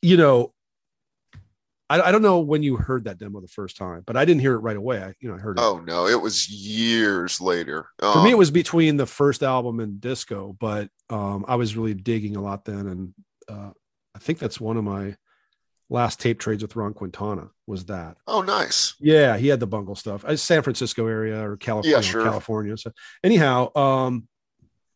[0.00, 0.52] you know,
[1.90, 4.40] I, I don't know when you heard that demo the first time, but I didn't
[4.40, 5.02] hear it right away.
[5.02, 7.86] I, you know, I heard it Oh no, it was years later.
[8.00, 11.76] for me Um, it was between the first album and disco but um i was
[11.76, 13.14] really digging a lot then and
[13.48, 13.70] uh
[14.14, 15.14] i think that's one of my
[15.92, 18.94] last tape trades with ron quintana was that oh nice.
[18.98, 22.24] yeah he had the bungle stuff uh, san francisco area or california Yeah, sure.
[22.24, 22.90] california so
[23.22, 24.26] anyhow um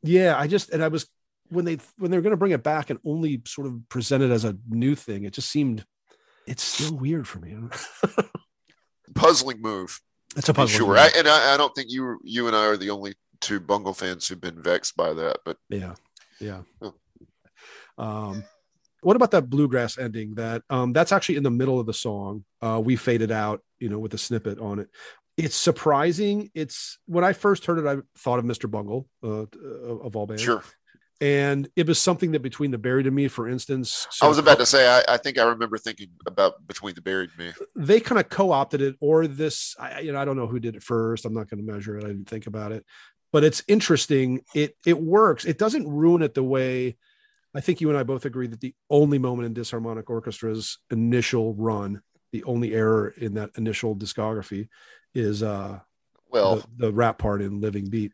[0.03, 1.07] yeah i just and i was
[1.49, 4.23] when they when they were going to bring it back and only sort of present
[4.25, 5.85] it as a new thing it just seemed
[6.47, 7.55] it's still weird for me
[9.15, 10.01] Puzzling move.
[10.37, 10.79] it's a puzzling.
[10.79, 13.61] Sure, I, and I, I don't think you you and I are the only two
[13.61, 15.39] Bungle fans who've been vexed by that.
[15.45, 15.95] But Yeah.
[16.41, 16.63] Yeah.
[16.83, 16.95] Oh.
[17.99, 18.45] Um,
[19.07, 20.35] what about that bluegrass ending?
[20.35, 22.45] That um, that's actually in the middle of the song.
[22.61, 24.89] Uh, we faded out, you know, with a snippet on it.
[25.37, 26.51] It's surprising.
[26.55, 28.69] It's when I first heard it, I thought of Mr.
[28.69, 29.47] Bungle uh,
[30.03, 30.43] of all bands.
[30.43, 30.65] Sure.
[31.21, 34.59] And it was something that between the buried and me, for instance, I was about
[34.59, 37.53] to say, I, I think I remember thinking about between the buried and me.
[37.77, 40.75] they kind of co-opted it or this I, you know i don't know who did
[40.75, 42.85] it first i'm not going to measure it i didn't think about it
[43.33, 46.97] but it's interesting it it works it doesn't ruin it the way
[47.57, 51.55] i think you and i both agree that the only moment in disharmonic orchestra's initial
[51.55, 54.69] run the only error in that initial discography
[55.15, 55.79] is uh
[56.29, 58.13] Well, the, the rap part in living beat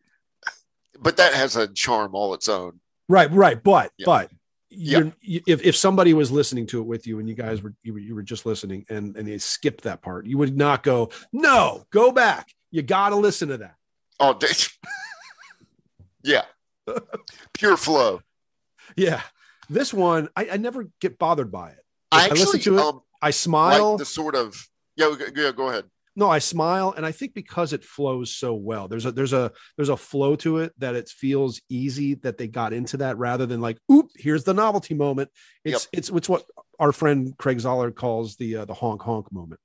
[1.01, 2.81] but that has a charm all its own.
[3.09, 4.05] right right but Yeah.
[4.07, 4.31] but
[4.71, 4.99] Yeah.
[4.99, 7.75] you're, you, if, if somebody was listening to it with you and you guys were
[7.83, 10.83] you, were you were just listening and and they skipped that part you would not
[10.83, 13.75] go no go back you got to listen to that
[14.21, 14.39] Oh,
[16.23, 16.45] yeah,
[17.55, 18.21] pure flow.
[18.97, 19.21] Yeah.
[19.71, 21.79] This one, I, I never get bothered by it.
[22.11, 23.91] I I listen to it, um, I smile.
[23.93, 24.55] like the sort of
[24.97, 25.15] yeah.
[25.19, 25.85] go- Yeah, go ahead.
[26.15, 29.51] no, I smile, and I think because it flows so well, there's a there's a
[29.77, 33.47] there's a flow to it that it feels easy that they got into that rather
[33.47, 35.31] than like, oop, here's the novelty moment.
[35.65, 36.45] It's it's it's what
[36.79, 39.61] our friend Craig Zoller calls the uh, the honk honk moment.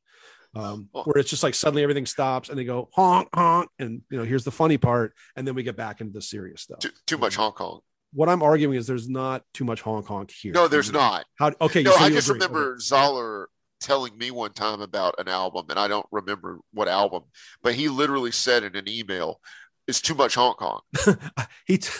[0.55, 1.03] Um, Oh.
[1.03, 4.23] where it's just like suddenly everything stops and they go honk honk and you know
[4.23, 6.79] here's the funny part and then we get back into the serious stuff.
[6.79, 7.81] Too, too much Hong Kong.
[8.13, 10.53] What I'm arguing is there's not too much honk honk here.
[10.53, 11.25] No, there's not.
[11.35, 11.83] How okay?
[11.83, 12.39] No, so I just agree.
[12.39, 12.53] Okay.
[12.53, 17.23] remember Zoller telling me one time about an album, and I don't remember what album,
[17.61, 19.39] but he literally said in an email,
[19.87, 20.81] "It's too much Hong Kong."
[21.65, 21.91] he t-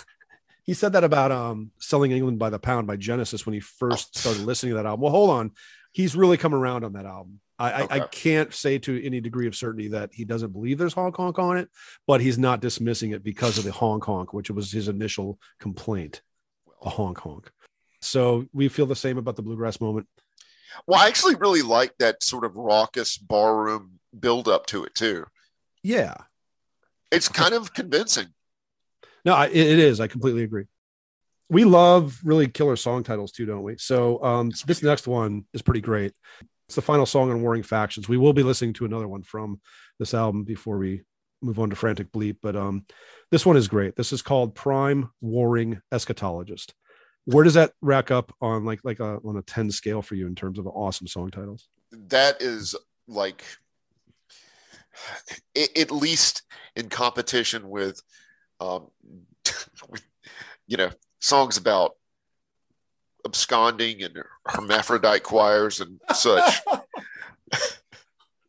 [0.64, 4.18] he said that about um selling England by the pound by Genesis when he first
[4.18, 5.02] started listening to that album.
[5.02, 5.52] Well, hold on,
[5.92, 7.40] he's really come around on that album.
[7.60, 10.94] I, I, I can't say to any degree of certainty that he doesn't believe there's
[10.94, 11.70] honk honk on it,
[12.06, 16.22] but he's not dismissing it because of the honk honk, which was his initial complaint,
[16.84, 17.52] a honk honk.
[18.02, 20.08] So we feel the same about the bluegrass moment.
[20.86, 25.26] Well, I actually really like that sort of raucous barroom build up to it too.
[25.82, 26.16] Yeah,
[27.12, 28.28] It's kind of convincing.
[29.26, 30.00] No, I, it it is.
[30.00, 30.66] I completely agree.
[31.50, 33.78] We love really killer song titles too, don't we?
[33.78, 36.14] So um, this next one is pretty great.
[36.68, 38.10] It's the final song on Warring Factions.
[38.10, 39.62] We will be listening to another one from
[40.00, 41.04] this album before we
[41.42, 42.86] move on to Frantic Bleep, but um,
[43.32, 43.96] this one is great.
[43.96, 46.74] This is called Prime Warring Eschatologist.
[47.24, 50.28] Where does that rack up on like like a, on a ten scale for you
[50.28, 51.70] in terms of awesome song titles?
[51.92, 52.76] That is
[53.08, 53.46] like
[55.56, 56.44] at least
[56.76, 58.02] in competition with,
[58.60, 58.88] um,
[59.90, 60.04] with,
[60.68, 60.90] you know,
[61.20, 61.94] songs about
[63.28, 64.18] absconding and
[64.48, 66.62] hermaphrodite choirs and such,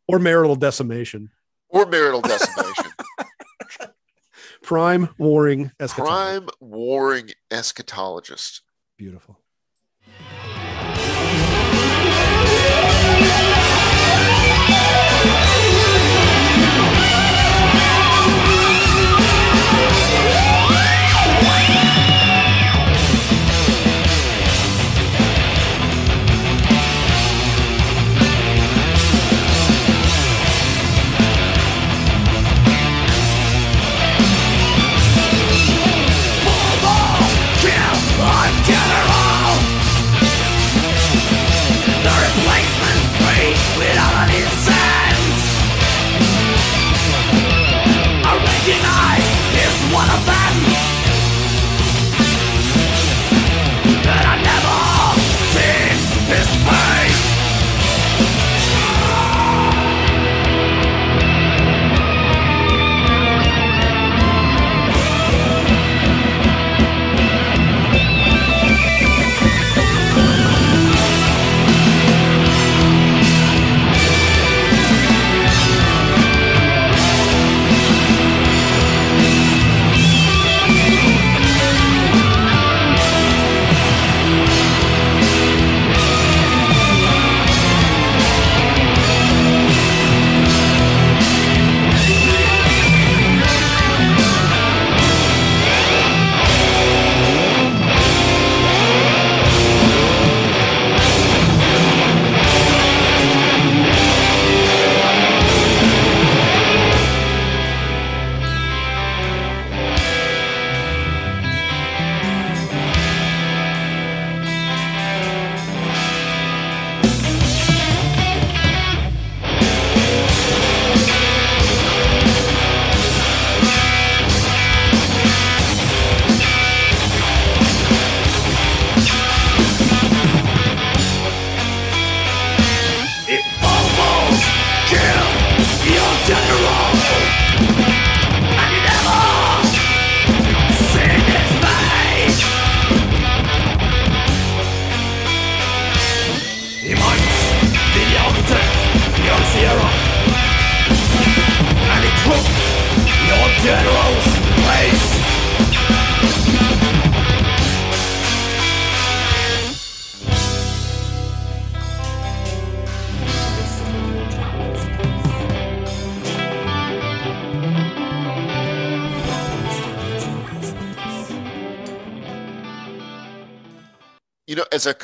[0.07, 1.29] Or marital decimation.
[1.69, 2.85] or marital decimation.
[4.63, 5.95] Prime Warring Eschatologist.
[5.95, 8.61] Prime warring eschatologist.
[8.97, 9.38] Beautiful.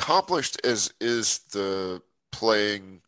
[0.05, 1.99] Accomplished as is the
[2.31, 3.01] playing,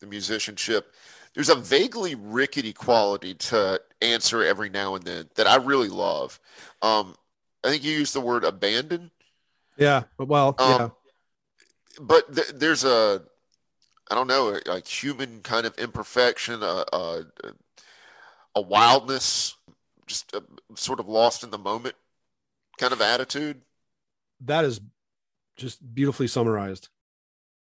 [0.00, 0.94] the musicianship,
[1.34, 6.40] there's a vaguely rickety quality to Ansur every now and then that I really love.
[6.80, 7.16] Um,
[7.62, 9.10] I think you used the word abandon.
[9.76, 10.88] Yeah, but well, um, yeah.
[12.00, 13.20] But th- there's a,
[14.10, 17.24] I don't know, a, a human kind of imperfection, a, a,
[18.54, 19.54] a wildness,
[20.06, 20.42] just a,
[20.76, 21.96] sort of lost in the moment
[22.78, 23.60] kind of attitude.
[24.40, 24.80] That is
[25.58, 26.88] just beautifully summarized.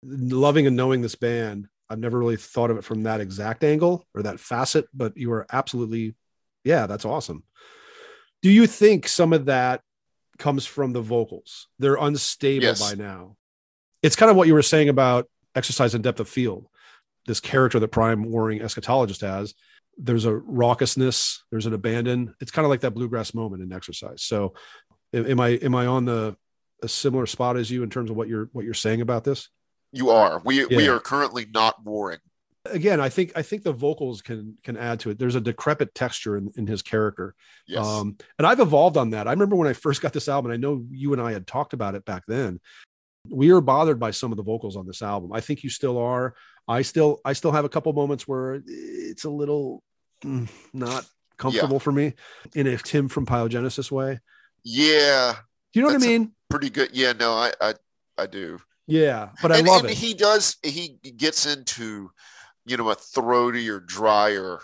[0.04, 4.06] Loving and knowing this band, I've never really thought of it from that exact angle
[4.14, 6.16] or that facet, but you are absolutely,
[6.64, 7.44] yeah, that's awesome.
[8.42, 9.82] Do you think some of that
[10.38, 11.68] comes from the vocals?
[11.80, 12.80] They're unstable yes.
[12.80, 13.38] by now.
[14.04, 16.68] It's kind of what you were saying about exercise and depth of field.
[17.26, 19.56] This character that Prime Warring Eschatologist has,
[19.98, 22.36] there's a raucousness, there's an abandon.
[22.40, 24.22] It's kind of like that bluegrass moment in exercise.
[24.22, 24.54] So,
[25.14, 26.36] am I am I on the
[26.82, 29.50] a similar spot as you in terms of what you're what you're saying about this?
[29.92, 30.42] You are.
[30.44, 30.78] We yeah.
[30.78, 32.20] we are currently not warring.
[32.66, 35.20] Again, I think I think the vocals can can add to it.
[35.20, 37.36] There's a decrepit texture in, in his character.
[37.68, 37.86] Yes.
[37.86, 39.28] Um, and I've evolved on that.
[39.28, 41.74] I remember when I first got this album, I know you and I had talked
[41.74, 42.60] about it back then.
[43.30, 45.32] We are bothered by some of the vocals on this album.
[45.34, 46.36] I think you still are.
[46.68, 49.84] I still I still have a couple moments where it's a little
[50.24, 51.06] mm, not
[51.38, 51.80] comfortable yeah.
[51.80, 52.14] for me
[52.56, 54.20] in a Tim from Pyogenesis way.
[54.64, 55.36] Yeah.
[55.76, 56.32] Do you know what I mean?
[56.50, 56.92] Pretty good.
[56.94, 57.74] Yeah, no, I I,
[58.18, 58.60] I do.
[58.88, 59.98] Yeah, but I and, love and it.
[59.98, 60.56] He does.
[60.64, 62.12] He gets into,
[62.66, 64.62] you know, a throaty or drier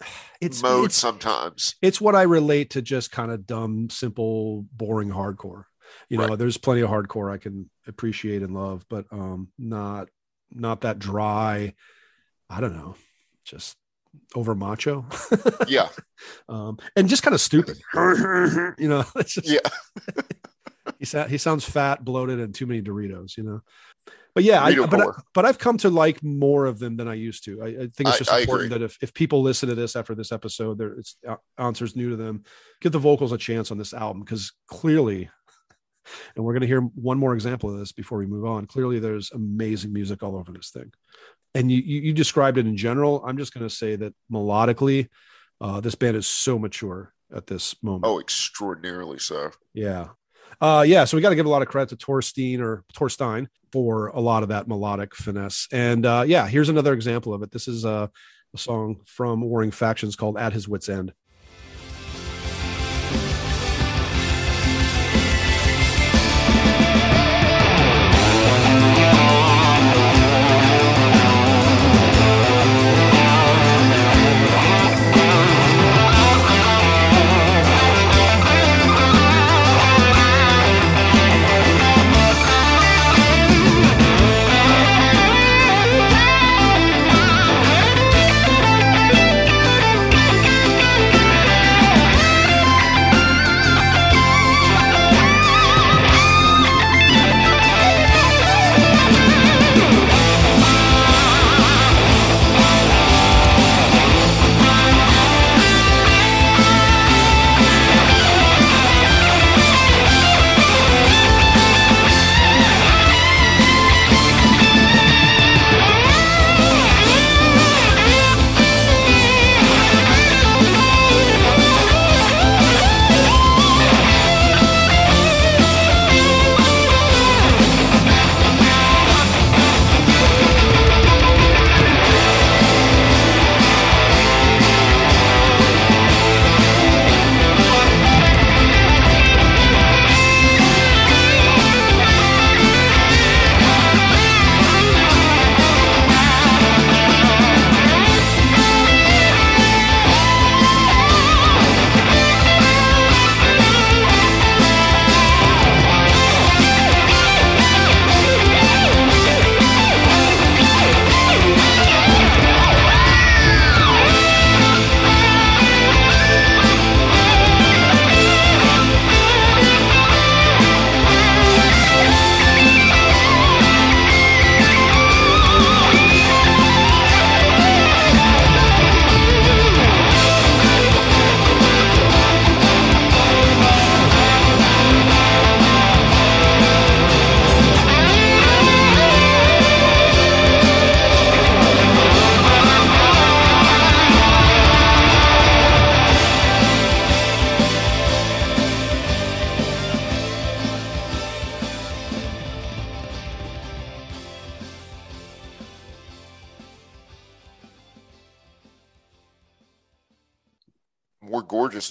[0.40, 1.76] it's mode it's, sometimes.
[1.80, 5.66] It's what I relate to just kind of dumb, simple, boring hardcore.
[6.08, 6.38] You know, right.
[6.38, 10.08] there's plenty of hardcore I can appreciate and love, but um, not
[10.50, 11.74] not that dry.
[12.50, 12.96] I don't know,
[13.44, 13.76] just
[14.34, 15.06] over macho.
[15.68, 15.88] yeah.
[16.48, 17.78] Um, and just kind of stupid.
[17.94, 19.58] you know, it's just, yeah.
[20.98, 23.36] he sa- he sounds fat, bloated, and too many Doritos.
[23.36, 23.60] You know.
[24.34, 27.14] But yeah, I, but I, but I've come to like more of them than I
[27.14, 27.62] used to.
[27.62, 30.14] I, I think it's just I, important that if, if people listen to this after
[30.14, 32.44] this episode, there it's uh, Ansur's new to them.
[32.80, 35.30] Give the vocals a chance on this album because clearly,
[36.34, 38.66] and we're going to hear one more example of this before we move on.
[38.66, 40.92] Clearly, there's amazing music all over this thing,
[41.54, 43.22] and you you, you described it in general.
[43.26, 45.08] I'm just going to say that melodically,
[45.60, 48.04] uh, this band is so mature at this moment.
[48.06, 49.50] Oh, extraordinarily so.
[49.74, 50.08] Yeah,
[50.60, 53.48] uh, yeah, so we got to give a lot of credit to Torstein or Torstein
[53.72, 55.68] for a lot of that melodic finesse.
[55.72, 57.50] And uh, yeah, here's another example of it.
[57.50, 58.10] This is a,
[58.54, 61.12] a song from Warring Factions called "At His Wits End."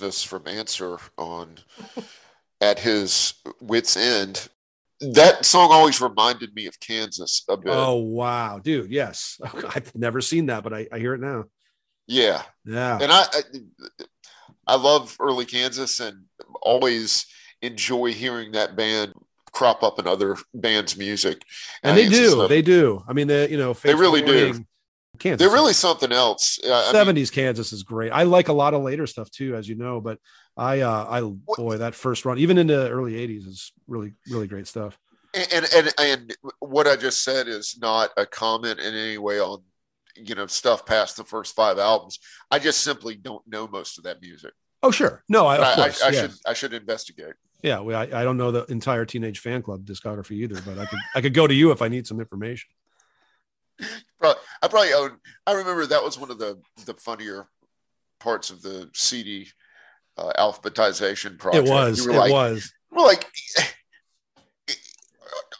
[0.05, 1.55] Gorgeousness from Ansur on
[2.61, 4.47] at his wits end.
[5.01, 7.73] That song always reminded me of Kansas a bit.
[7.73, 8.91] Oh wow, dude!
[8.91, 11.45] Yes, I've never seen that, but I, I hear it now.
[12.07, 13.41] Yeah, Yeah, and I, I
[14.67, 16.25] I love early Kansas and
[16.61, 17.25] always
[17.61, 19.13] enjoy hearing that band
[19.51, 21.41] crop up in other bands' music.
[21.83, 23.03] and they think it's do, they do.
[23.07, 24.65] I mean, they you know They Fates really do.
[25.15, 26.59] Kansas, they're really something else.
[26.63, 28.11] Uh, I mean, seventies Kansas is great.
[28.11, 30.01] I like a lot of later stuff too, as you know.
[30.01, 30.19] But
[30.55, 34.47] I, uh, I boy, that first run, even in the early eighties, is really, really
[34.47, 34.97] great stuff.
[35.33, 39.61] and and and what I just said is not a comment in any way on
[40.15, 42.19] you know stuff past the first five albums.
[42.49, 44.53] I just simply don't know most of that music.
[44.81, 46.21] Oh sure, no, I, of I, I, course, I yeah.
[46.21, 47.33] should I should investigate.
[47.61, 50.85] Yeah, we, I, I don't know the entire Teenage Fan Club discography either, but I
[50.85, 52.69] could I could go to you if I need some information.
[54.19, 55.17] Probably, I probably own.
[55.45, 57.47] I remember that was one of the the funnier
[58.19, 59.47] parts of the CD
[60.17, 61.67] uh, alphabetization project.
[61.67, 62.73] it was, it like, was.
[62.89, 63.25] We're like,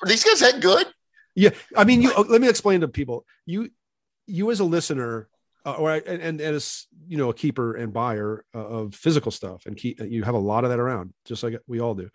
[0.02, 0.88] are these guys that good?
[1.36, 2.16] Yeah, I mean, you.
[2.16, 3.26] Let me explain to people.
[3.46, 3.70] You,
[4.26, 5.28] you as a listener,
[5.66, 9.68] uh, or and, and as you know, a keeper and buyer uh, of physical stuff,
[9.68, 12.10] and keep you have a lot of that around, just like we all do.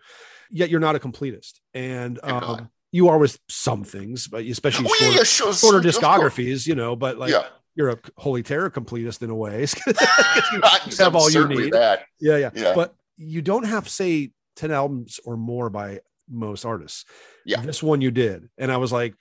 [0.49, 4.95] Yet you're not a completist, and um, you are with some things, but especially Oh,
[4.95, 6.95] shorter, yeah, sure, shorter discographies, you know.
[6.95, 9.65] But like, yeah, you're a holy terror completist in a way.
[9.87, 10.61] you
[10.99, 11.73] have all you need.
[11.73, 12.03] That.
[12.19, 12.73] Yeah, yeah, Yeah.
[12.75, 17.05] But you don't have say 10 albums or more by most artists.
[17.45, 17.61] Yeah.
[17.61, 18.49] This one you did.
[18.57, 19.15] And I was like,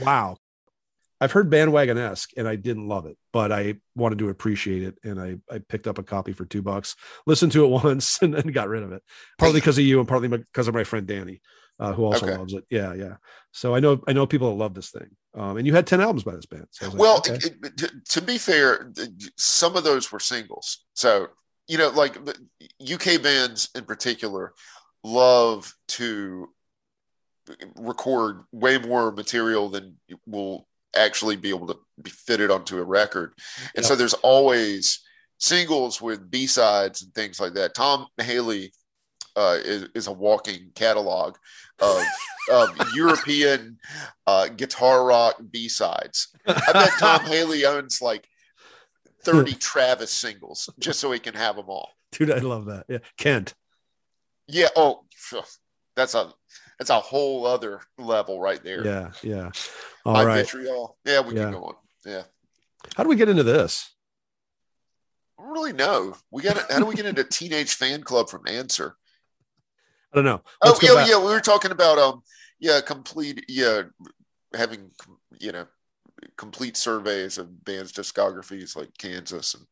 [0.00, 0.36] wow.
[1.20, 4.98] I've heard bandwagon esque and I didn't love it, but I wanted to appreciate it.
[5.04, 6.96] And I, I picked up a copy for two bucks,
[7.26, 9.04] listened to it once, and then got rid of it.
[9.38, 11.40] Partly because of you and partly because of my friend Danny,
[11.80, 12.36] uh, who also Okay.
[12.36, 12.64] loves it.
[12.70, 13.16] Yeah, yeah.
[13.52, 15.08] So I know I know people that love this thing.
[15.34, 16.66] Um, and you had 10 albums by this band.
[16.70, 17.34] So was like, Well, okay.
[17.34, 18.92] it- to, to be fair,
[19.36, 20.84] some of those were singles.
[20.94, 21.28] So,
[21.68, 22.16] you know, like
[22.82, 24.52] UK bands in particular
[25.04, 26.48] love to
[27.76, 29.96] record way more material than
[30.26, 33.32] will actually be able to be fitted onto a record.
[33.74, 35.00] And so there's always
[35.38, 37.74] singles with B-sides and things like that.
[37.74, 38.72] Tom Haley
[39.36, 41.36] uh, is, is a walking catalog
[41.80, 42.02] of,
[42.52, 43.78] of European
[44.26, 46.28] uh, guitar rock B-sides.
[46.46, 48.28] I bet Tom Haley owns like
[49.24, 51.90] 30 Travis singles just so he can have them all.
[52.12, 52.84] dude, I love that.
[52.88, 52.98] Yeah.
[53.16, 53.54] Kent.
[54.48, 54.68] Yeah.
[54.76, 55.04] Oh,
[55.96, 56.32] that's a
[56.78, 58.84] that's a whole other level right there.
[58.84, 59.10] Yeah.
[59.22, 59.50] Yeah.
[60.04, 60.36] All My right.
[60.44, 60.96] vitriol.
[61.06, 61.44] Yeah, we Yeah.
[61.44, 61.74] can go on.
[62.04, 62.22] Yeah.
[62.96, 63.88] How do we get into this?
[65.38, 66.14] I don't really know.
[66.32, 68.94] We got how do we get into teenage fan club from Ansur?
[70.12, 70.42] I don't know.
[70.62, 71.08] Oh Let's go yeah, back.
[71.10, 71.18] yeah.
[71.18, 72.22] We were talking about um
[72.60, 73.82] yeah, complete yeah,
[74.54, 74.90] having
[75.40, 75.66] you know
[76.36, 79.66] complete surveys of bands' discographies like Kansas and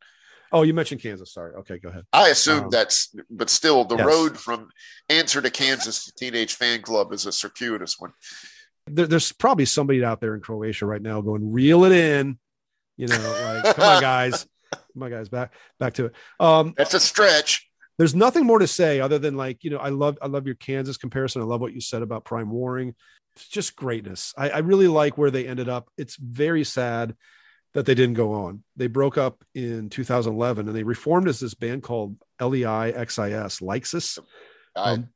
[0.53, 1.33] Oh, you mentioned Kansas.
[1.33, 1.55] Sorry.
[1.55, 2.03] Okay, go ahead.
[2.13, 4.05] I assume Um, that's but still the yes.
[4.05, 4.69] road from
[5.09, 8.13] Ansur to Kansas to Teenage Fan Club is a circuitous one.
[8.89, 12.37] There, there's probably somebody out there in Croatia right now going, reel it in.
[12.97, 14.45] You know, like, come on, guys.
[14.93, 15.29] Come on, guys.
[15.29, 16.15] Back back to it.
[16.41, 17.70] Um, That's a stretch.
[18.01, 20.55] There's nothing more to say other than like, you know, I love I love your
[20.55, 21.43] Kansas comparison.
[21.43, 22.95] I love what you said about Prime Warring.
[23.37, 24.33] It's just greatness.
[24.39, 25.91] I, I really like where they ended up.
[25.99, 27.15] It's very sad
[27.75, 28.65] that they didn't go on.
[28.75, 33.61] They broke up in 2011 and they reformed as this band called E LEI XIS,
[33.61, 34.19] Lexus.
[34.75, 35.11] Um,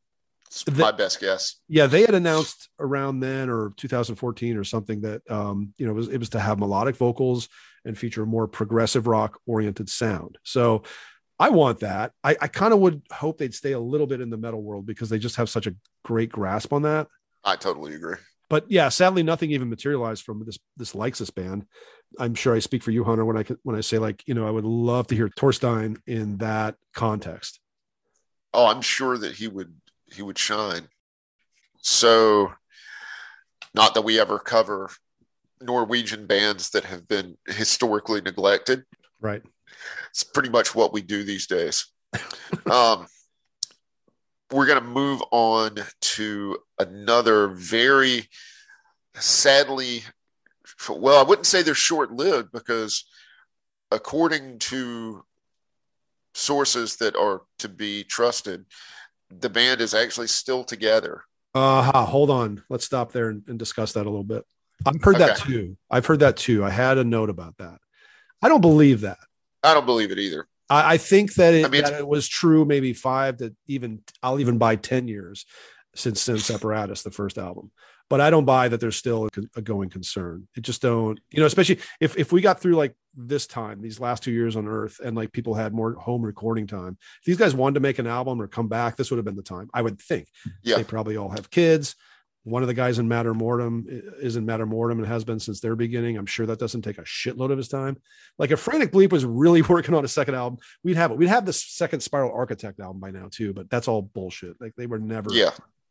[0.67, 1.57] the- my best guess.
[1.69, 5.97] yeah they had announced around then or 2014 or something that um you know it
[5.97, 7.49] was it was to have melodic vocals
[7.85, 10.85] and feature a more progressive rock oriented sound so
[11.39, 14.31] i want that i, I kind of would hope they'd stay a little bit in
[14.31, 15.75] the metal world because they just have such a
[16.05, 17.09] great grasp on that
[17.45, 18.17] I totally agree.
[18.49, 21.67] but yeah sadly nothing even materialized from this this Lexus band
[22.19, 24.47] i'm sure i speak for you hunter when i when i say like you know
[24.47, 27.61] i would love to hear torstein in that context
[28.57, 29.75] Oh, I'm sure that he would
[30.15, 30.87] he would shine.
[31.83, 32.53] So,
[33.75, 34.91] not that we ever cover
[35.61, 38.85] Norwegian bands that have been historically neglected.
[39.21, 39.43] right
[40.11, 41.87] It's pretty much what we do these days.
[42.71, 43.07] um,
[44.53, 48.29] we're going to move on to another very
[49.17, 50.05] sadly,
[50.89, 53.05] well, I wouldn't say they're short lived because,
[53.91, 55.25] according to
[56.35, 58.65] sources that are to be trusted,
[59.31, 61.23] the band is actually still together.
[61.55, 62.63] Uh, hold on.
[62.69, 64.45] Let's stop there and, and discuss that a little bit.
[64.85, 65.77] I've heard that too.
[65.91, 66.65] I've heard that too.
[66.65, 67.79] I had a note about that.
[68.43, 69.19] I don't believe that.
[69.65, 70.47] I don't believe it either.
[70.71, 74.01] I, I think that it, I mean, that it was true maybe five to even,
[74.23, 75.47] I'll even buy 10 years
[75.95, 77.71] since since Apparatus, the first album.
[78.11, 80.47] But I don't buy that there's still a, a going concern.
[80.57, 83.99] It just don't, you know, especially if if we got through like this time, these
[83.99, 86.99] last two years on Earth, and like people had more home recording time.
[87.21, 89.37] If these guys wanted to make an album or come back, this would have been
[89.37, 89.71] the time.
[89.73, 90.29] I would think.
[90.63, 90.77] Yeah.
[90.77, 91.97] They probably all have kids.
[92.45, 93.87] One of the guys in Mater Mortem
[94.21, 96.19] is in Mater Mortem and has been since their beginning.
[96.19, 97.97] I'm sure that doesn't take a shitload of his time.
[98.39, 101.17] Like if Frantic Bleep was really working on a second album, we'd have it.
[101.17, 103.55] We'd have the second Spiral Architect album by now too.
[103.55, 104.61] But that's all bullshit.
[104.61, 105.31] Like they were never.
[105.33, 105.51] Yeah.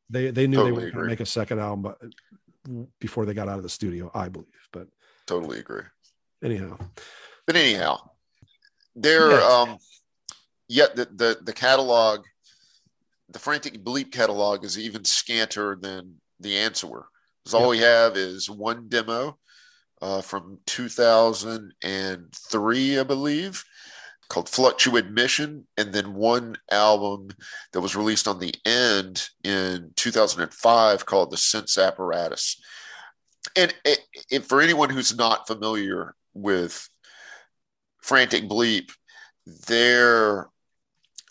[0.09, 3.33] They they knew Totally they were going to make a second album, but before they
[3.33, 4.47] got out of the studio, I believe.
[4.71, 4.87] But
[5.25, 5.83] Totally agree.
[6.43, 6.77] anyhow,
[7.47, 7.97] But anyhow,
[8.95, 9.37] there Yeah.
[9.47, 9.77] um
[10.67, 12.25] yet the, the the catalog,
[13.29, 17.03] the frantic bleep catalog is even scanter than the Ansur.
[17.43, 19.37] Because all we have is one demo
[20.01, 23.63] uh, from 2003, I believe,
[24.29, 27.29] called Fluctuate Mission, and then one album
[27.71, 32.59] that was released on the end in 2005 called The Sense Apparatus.
[33.55, 36.87] And it, it, for anyone who's not familiar with
[38.01, 38.89] Frantic Bleep,
[39.67, 40.49] their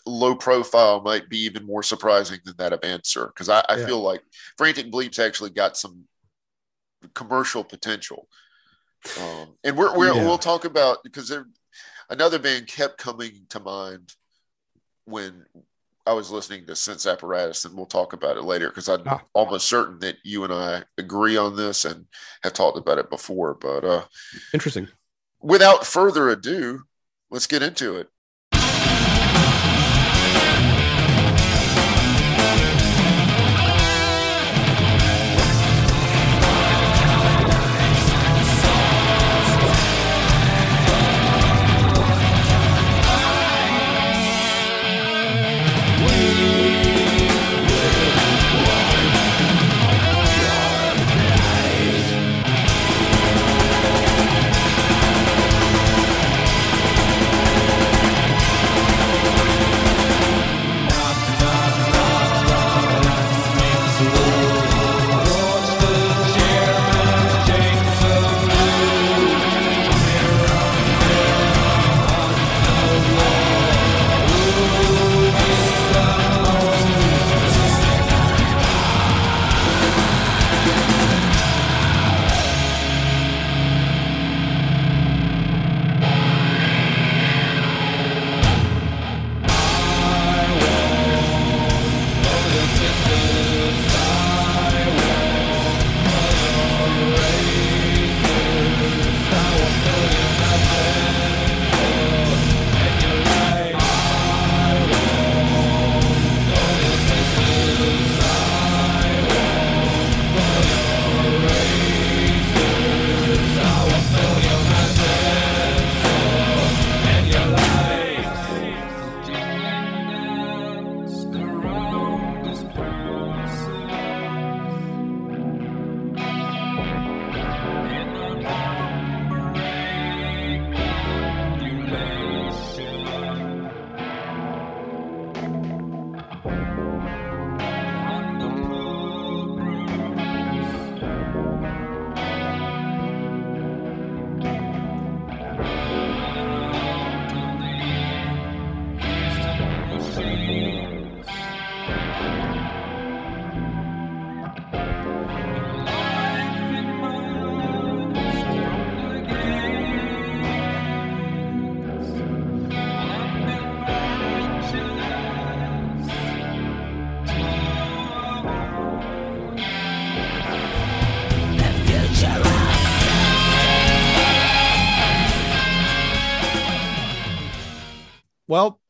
[0.05, 3.85] low profile might be even more surprising than that of Ansur because I, I Yeah.
[3.85, 4.21] feel like
[4.57, 6.03] Frantic Bleep's actually got some
[7.13, 8.27] commercial potential.
[9.17, 10.25] Um, and we're, we're Yeah.
[10.25, 11.45] we'll talk about because there
[12.09, 14.13] another band kept coming to mind
[15.05, 15.45] when
[16.05, 19.21] I was listening to Sense Apparatus, and we'll talk about it later because I'm Ah.
[19.33, 22.05] almost certain that you and I agree on this and
[22.43, 23.53] have talked about it before.
[23.53, 24.05] But uh,
[24.53, 24.89] interesting.
[25.39, 26.83] without further ado,
[27.29, 28.09] let's get into it.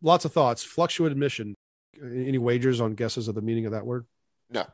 [0.03, 0.63] Lots of thoughts.
[0.63, 1.55] Fluctuated mission.
[2.03, 4.05] Any wagers on guesses of the meaning of that word?
[4.51, 4.65] No.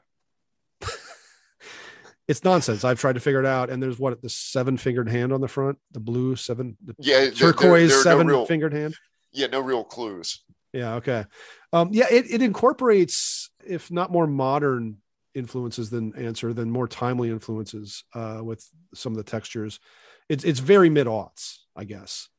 [2.27, 2.83] It's nonsense.
[2.83, 3.71] I've tried to figure it out.
[3.71, 7.21] And there's what the seven fingered hand on the front, the blue seven, the Yeah,
[7.21, 8.93] there- there- turquoise there seven no real, fingered hand.
[9.31, 10.43] yeah, no real clues.
[10.71, 10.93] Yeah.
[10.97, 11.25] Okay.
[11.73, 14.97] Um, yeah, it, it incorporates, if not more modern
[15.33, 18.63] influences than Ansur, than more timely influences uh, with
[18.93, 19.79] some of the textures.
[20.29, 22.29] It's it's very mid aughts, I guess.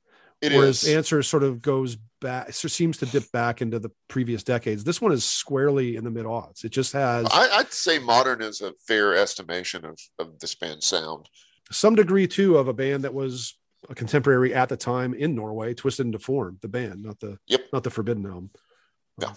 [0.41, 1.07] It Whereas is.
[1.07, 4.85] Ansur sort of goes back, seems to dip back into the previous decades.
[4.85, 6.65] This one is squarely in the mid aughts.
[6.65, 10.87] It just has I, I'd say modern is a fair estimation of, of this band's
[10.87, 11.29] sound.
[11.71, 13.57] some degree too of a band that was
[13.89, 17.67] a contemporary at the time in Norway, Twisted into Form, the band, not the Yep.
[17.73, 18.51] not the Forbidden album.
[19.19, 19.33] No.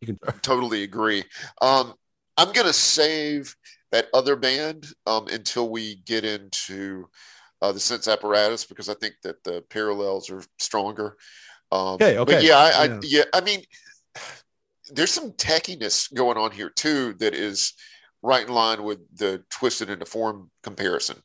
[0.00, 1.24] You can I totally agree.
[1.60, 1.94] Um,
[2.36, 3.54] I'm gonna save
[3.92, 7.08] that other band um, until we get into
[7.64, 11.16] uh, the sense apparatus because I think that the parallels are stronger.
[11.72, 12.34] Um, Okay, okay.
[12.34, 13.00] But yeah, I, I Yeah.
[13.02, 13.62] yeah, I mean,
[14.92, 17.72] there's some techiness going on here too that is
[18.22, 21.22] right in line with the twisted into form comparison.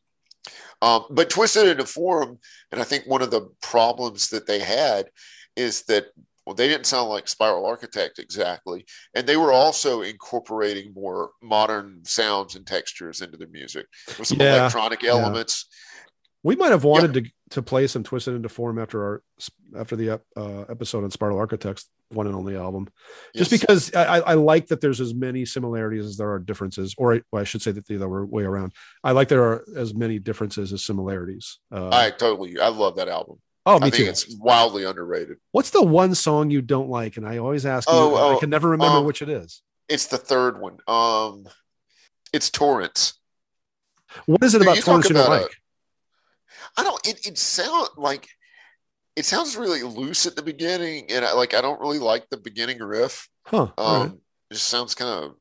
[0.82, 2.40] Um, but twisted into form,
[2.72, 5.10] and I think one of the problems that they had
[5.58, 6.06] is that
[6.46, 12.00] well, they didn't sound like Spiral Architect exactly, and they were also incorporating more modern
[12.06, 13.86] sounds and textures into the music
[14.18, 15.68] with some Yeah, electronic elements.
[16.44, 19.24] We might have wanted to to play some twisted into form after our
[19.78, 22.88] after the uh, episode on Spiral Architects one and only album.
[23.36, 27.16] Just because I, I like that there's as many similarities as there are differences, or
[27.16, 28.74] I, well, I should say that the other way around.
[29.04, 31.60] I like there are as many differences as similarities.
[31.72, 33.40] Uh, I totally, I love that album.
[33.66, 34.10] oh, me I think too.
[34.10, 35.38] it's wildly underrated.
[35.52, 37.18] What's the one song you don't like?
[37.18, 39.62] And I always ask you, Oh, I oh, can never remember um, which it is.
[39.88, 40.78] It's the third one.
[40.88, 41.48] Um,
[42.34, 43.14] it's Torrance.
[44.26, 45.52] What is it about Torrance you don't a- like?
[46.80, 47.08] I don't.
[47.08, 48.28] It it sound like
[49.16, 52.38] it sounds really loose at the beginning, and I like I don't really like the
[52.38, 53.28] beginning riff.
[53.46, 53.68] Huh.
[53.78, 54.12] Um, right.
[54.52, 55.36] it just sounds kind of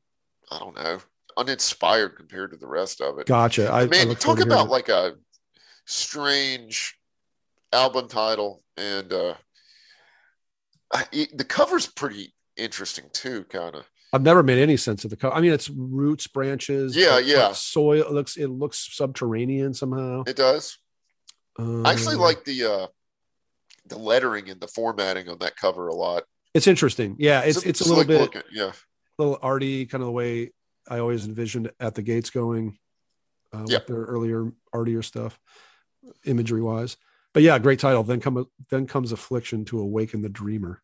[0.51, 0.99] I don't know
[1.37, 3.25] uninspired compared to the rest of it.
[3.25, 3.71] Gotcha.
[3.71, 5.13] I, Man, talk about like a
[5.85, 6.97] strange
[7.71, 9.35] album title, and uh,
[10.93, 13.45] I, it- the cover's pretty interesting too.
[13.45, 13.89] Kind of.
[14.11, 15.35] I've never made any sense of the cover.
[15.35, 16.95] I mean, it's roots, branches.
[16.95, 17.51] Yeah, but yeah.
[17.53, 20.23] Soil it looks it looks subterranean somehow.
[20.27, 20.77] It does.
[21.59, 22.87] I actually Um, like the uh,
[23.87, 26.23] the lettering and the formatting on that cover a lot.
[26.53, 27.15] It's interesting.
[27.19, 28.41] Yeah, it's it's a little bit looking.
[28.51, 28.71] Yeah.
[28.71, 30.51] A little arty, kind of the way
[30.87, 32.77] I always envisioned at the gates going.
[33.51, 33.81] Uh, Yep.
[33.81, 35.39] with their earlier artier stuff,
[36.23, 36.97] imagery wise.
[37.33, 38.03] But yeah, great title.
[38.03, 40.81] Then come then comes affliction to awaken the dreamer.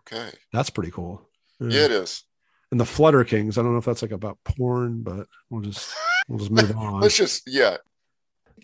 [0.00, 0.30] Okay.
[0.52, 1.28] That's pretty cool.
[1.58, 2.22] Yeah, it is.
[2.70, 3.58] And the Flutter Kings.
[3.58, 5.92] I don't know if that's like about porn, but we'll just
[6.28, 7.00] we'll just move on.
[7.00, 7.78] Let's just yeah.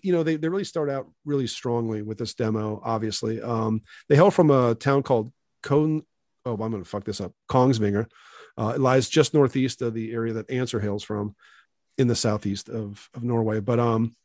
[0.03, 3.41] You know, they, they really start out really strongly with this demo, obviously.
[3.41, 5.31] Um, they hail from a town called
[5.63, 6.03] Cone.
[6.45, 7.33] Oh, I'm going to fuck this up.
[7.49, 8.07] Kongsvinger.
[8.57, 11.35] Uh, it lies just northeast of the area that Ansur hails from
[11.97, 13.59] in the southeast of, of Norway.
[13.59, 14.15] But um,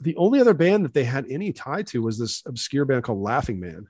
[0.00, 3.20] the only other band that they had any tie to was this obscure band called
[3.20, 3.86] Laughing Man,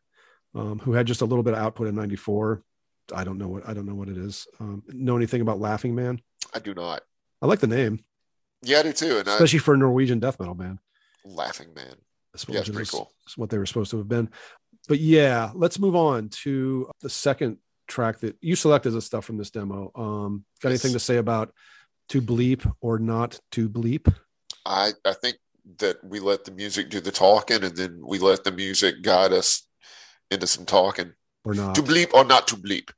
[0.54, 2.62] um, who had just a little bit of output in 94.
[3.14, 4.46] I don't know what, I don't know what it is.
[4.60, 6.20] Um, know anything about Laughing Man?
[6.54, 7.02] I do not.
[7.40, 8.00] I like the name,
[8.62, 9.18] Yeah, I do too.
[9.18, 10.78] And I, especially for a Norwegian death metal band.
[11.26, 11.94] Laughing man.
[12.34, 13.10] Suppose, Yeah, it's pretty cool.
[13.36, 14.28] what they were supposed to have been.
[14.88, 17.58] But yeah, let's move on to the second
[17.88, 19.90] track that you selected as stuff from this demo.
[19.94, 21.52] Um, got anything to say about
[22.10, 24.12] to bleep or not to bleep?
[24.64, 25.38] I I think
[25.78, 29.32] that we let the music do the talking, and then we let the music guide
[29.32, 29.66] us
[30.30, 31.12] into some talking.
[31.44, 31.74] Or not?
[31.76, 32.90] To bleep or not to bleep.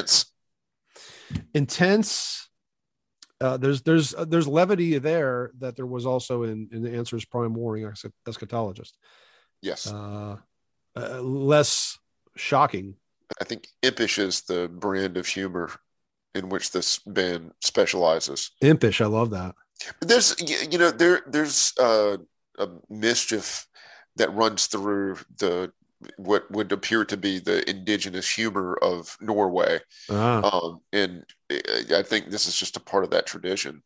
[0.00, 0.26] Intense.
[1.54, 2.48] Intense.
[3.40, 7.24] Uh, there's there's uh, there's levity there that there was also in in the Ansur's
[7.24, 7.84] Prime Warring
[8.28, 8.92] Eschatologist.
[9.62, 9.86] Yes.
[9.86, 10.36] Uh,
[10.96, 11.98] uh, less
[12.36, 12.96] shocking.
[13.40, 15.70] I think impish is the brand of humor
[16.34, 18.50] in which this band specializes.
[18.60, 19.54] Impish, I love that.
[20.00, 20.36] There's
[20.70, 22.18] you know there there's uh,
[22.58, 23.66] a mischief
[24.16, 25.72] that runs through the
[26.16, 29.80] what would appear to be the indigenous humor of Norway,
[30.10, 31.24] Ah, um, and
[31.94, 33.82] I think this is just a part of that tradition.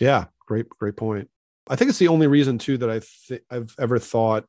[0.00, 1.28] yeah, great great point.
[1.68, 4.44] I think it's the only reason too that I th- I've ever thought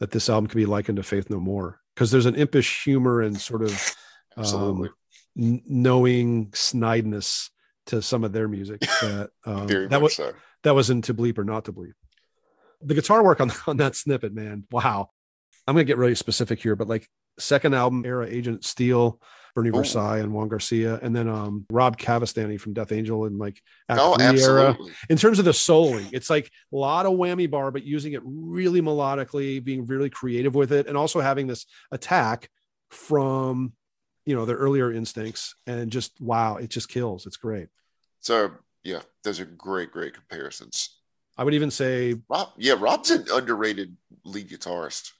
[0.00, 3.20] that this album could be likened to Faith No More because there's an impish humor
[3.20, 3.94] and sort of
[4.38, 4.90] Absolutely,
[5.38, 7.50] n- knowing snideness
[7.86, 10.32] to some of their music that um, that was so.
[10.64, 11.92] that was in to bleep or not to bleep.
[12.82, 15.10] The guitar work on on that snippet, man, wow!
[15.66, 17.08] I'm gonna get really specific here, but like
[17.38, 19.20] second album era, Agent Steel,
[19.54, 19.72] Bernie Ooh.
[19.72, 24.00] Versailles, and Juan Garcia, and then um Rob Cavestany from Death Angel and like Act
[24.02, 24.76] Oh, era.
[25.08, 28.22] In terms of the soloing, it's like a lot of whammy bar, but using it
[28.24, 32.48] really melodically, being really creative with it, and also having this attack
[32.90, 33.72] from
[34.24, 37.26] you know their earlier instincts, and just wow, it just kills.
[37.26, 37.68] It's great.
[38.20, 38.52] So
[38.84, 40.96] yeah, those are great, great comparisons.
[41.38, 45.12] I would even say Rob, yeah, Rob's an underrated lead guitarist.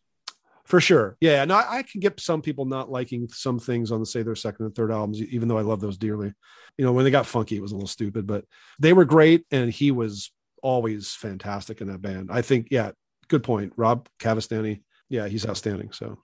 [0.67, 1.17] For sure.
[1.21, 1.45] Yeah.
[1.45, 4.67] No, I, I can get some people not liking some things on, say, their second
[4.67, 6.33] and third albums, even though I love those dearly.
[6.77, 8.45] You know, when they got funky, it was a little stupid, but
[8.79, 9.47] they were great.
[9.51, 12.31] And he was always fantastic in that band.
[12.31, 12.91] I think, yeah,
[13.29, 13.73] good point.
[13.77, 14.83] Rob Cavestany.
[15.09, 15.93] Yeah, he's outstanding.
[15.93, 16.19] So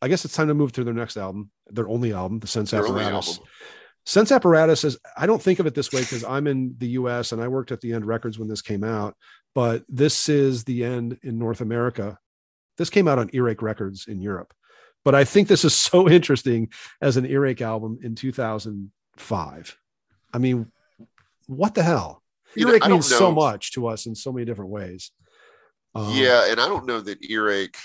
[0.00, 2.70] I guess it's time to move to their next album, their only album, The Sense
[2.70, 3.38] Their Apparatus.
[4.04, 7.30] Sense Apparatus is, I don't think of it this way because I'm in the US
[7.30, 9.14] and I worked at the End Records when this came out,
[9.54, 12.18] but this is the end in North America.
[12.78, 14.52] This came out on Earache Records in Europe.
[15.04, 16.70] But I think this is so interesting
[17.00, 19.78] as an Earache album in 2005.
[20.32, 20.70] I mean,
[21.46, 22.22] what the hell?
[22.54, 25.10] You Earache means so much to us in so many different ways.
[25.94, 27.76] Um, yeah, and I don't know that Earache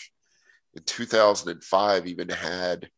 [0.76, 2.90] in 2005 even had,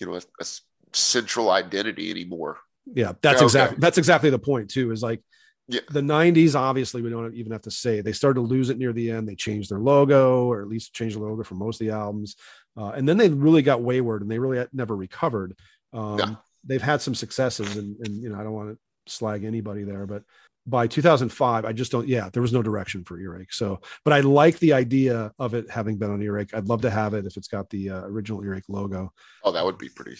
[0.00, 0.46] you know, a
[0.92, 2.58] central identity anymore.
[2.94, 3.44] yeah that's Okay.
[3.44, 5.20] exactly that's exactly the point too is like
[5.68, 5.80] Yeah.
[5.90, 8.92] the 90s obviously we don't even have to say they started to lose it near
[8.92, 11.86] the end they changed their logo or at least changed the logo for most of
[11.86, 12.36] the albums
[12.76, 15.56] uh, and then they really got wayward and they really had never recovered
[15.92, 16.34] um, Yeah.
[16.64, 18.78] they've had some successes and, and you know i don't want to
[19.12, 20.22] slag anybody there but
[20.68, 24.20] by 2005 i just don't yeah there was no direction for earache so but i
[24.20, 27.36] like the idea of it having been on earache i'd love to have it if
[27.36, 29.12] it's got the uh, original earache logo
[29.44, 30.16] Oh, that would be pretty.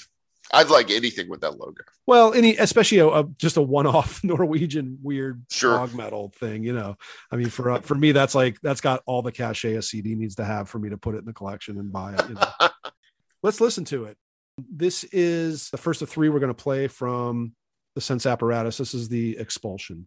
[0.52, 1.82] I'd like anything with that logo.
[2.06, 5.76] Well, any especially a, a just a one-off Norwegian weird Sure.
[5.76, 6.96] dog metal thing, you know.
[7.30, 10.14] I mean, for uh, for me, that's like that's got all the cachet a CD
[10.14, 12.28] needs to have for me to put it in the collection and buy it.
[12.28, 12.68] You know?
[13.42, 14.16] Let's listen to it.
[14.58, 17.52] This is the first of three we're going to play from
[17.94, 18.78] the Sense Apparatus.
[18.78, 20.06] This is the Expulsion.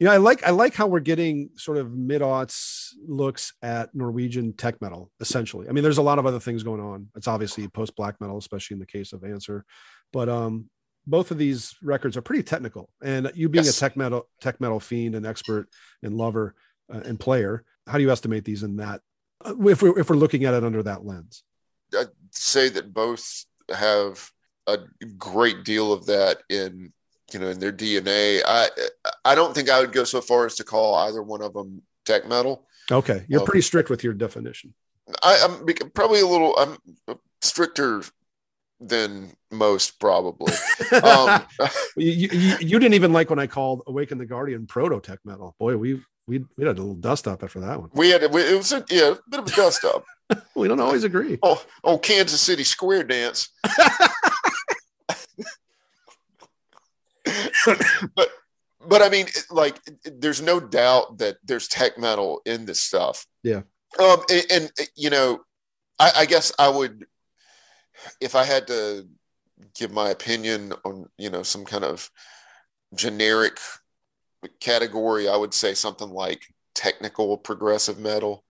[0.00, 3.94] You know, I like I like how we're getting sort of mid aughts looks at
[3.94, 5.10] Norwegian tech metal.
[5.20, 7.08] Essentially, I mean, there's a lot of other things going on.
[7.14, 9.60] It's obviously post black metal, especially in the case of Ansur,
[10.10, 10.70] but um,
[11.06, 12.88] both of these records are pretty technical.
[13.02, 13.76] And you being Yes.
[13.76, 15.68] a tech metal tech metal fiend and expert
[16.02, 16.54] and lover
[16.90, 19.02] uh, and player, how do you estimate these in that?
[19.44, 21.44] uh, If we're if we're looking at it under that lens,
[21.94, 24.30] I'd say that both have
[24.66, 24.78] a
[25.18, 26.94] great deal of that in
[27.34, 28.40] you know in their DNA.
[28.46, 28.68] I
[29.24, 31.82] I don't think I would go so far as to call either one of them
[32.04, 32.66] tech metal.
[32.90, 33.44] okay, you're Oh.
[33.44, 34.74] pretty strict with your definition.
[35.22, 38.02] I, I'm probably a little I'm stricter
[38.80, 40.52] than most probably.
[41.04, 41.42] Um,
[41.96, 45.20] you, you, you- you didn't even like when I called Awaken the Guardian proto tech
[45.24, 45.54] metal.
[45.58, 47.90] Boy, we we we had a little dust up after that one.
[47.94, 50.04] we had we, it was a, yeah a bit of a dust up.
[50.54, 51.38] We don't always agree.
[51.42, 53.48] Oh, oh, Kansas City Square Dance.
[58.16, 58.30] but
[58.86, 63.26] but I mean, like, there's no doubt that there's tech metal in this stuff.
[63.42, 63.62] Yeah.
[63.98, 65.40] Um, and, and you know,
[65.98, 67.06] I, I guess I would,
[68.20, 69.06] if I had to
[69.74, 72.10] give my opinion on, you know, some kind of
[72.94, 73.58] generic
[74.60, 76.42] category, I would say something like
[76.74, 78.44] technical progressive metal.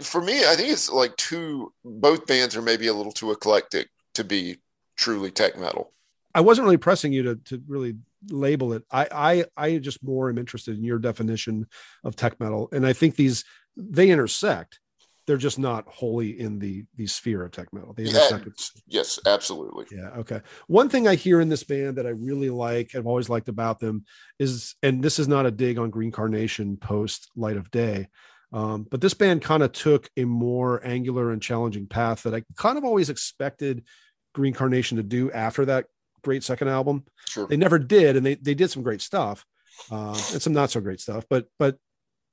[0.00, 3.88] For me, I think it's like two, Both bands are maybe a little too eclectic
[4.14, 4.58] to be
[4.96, 5.92] truly tech metal.
[6.36, 7.96] I wasn't really pressing you to to really
[8.28, 8.82] label it.
[8.90, 11.66] I I I just more am interested in your definition
[12.04, 13.42] of tech metal, and I think these
[13.76, 14.78] they intersect.
[15.26, 17.94] They're just not wholly in the the sphere of tech metal.
[17.94, 18.70] They Yeah, intersect.
[18.86, 19.86] yes, absolutely.
[19.90, 20.10] Yeah.
[20.18, 20.42] Okay.
[20.68, 23.80] One thing I hear in this band that I really like, I've always liked about
[23.80, 24.04] them
[24.38, 28.06] is, and this is not a dig on Green Carnation post Light of Day,
[28.52, 32.44] um, but this band kind of took a more angular and challenging path that I
[32.56, 33.84] kind of always expected
[34.32, 35.86] Green Carnation to do after that
[36.26, 37.04] great second album.
[37.28, 37.46] Sure.
[37.46, 39.46] They never did, and they they did some great stuff
[39.90, 41.78] um, and some not so great stuff, but but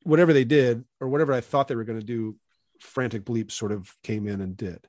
[0.02, 2.36] whatever they did or whatever I thought they were going to do,
[2.82, 4.80] Frantic Bleep sort of came in and did.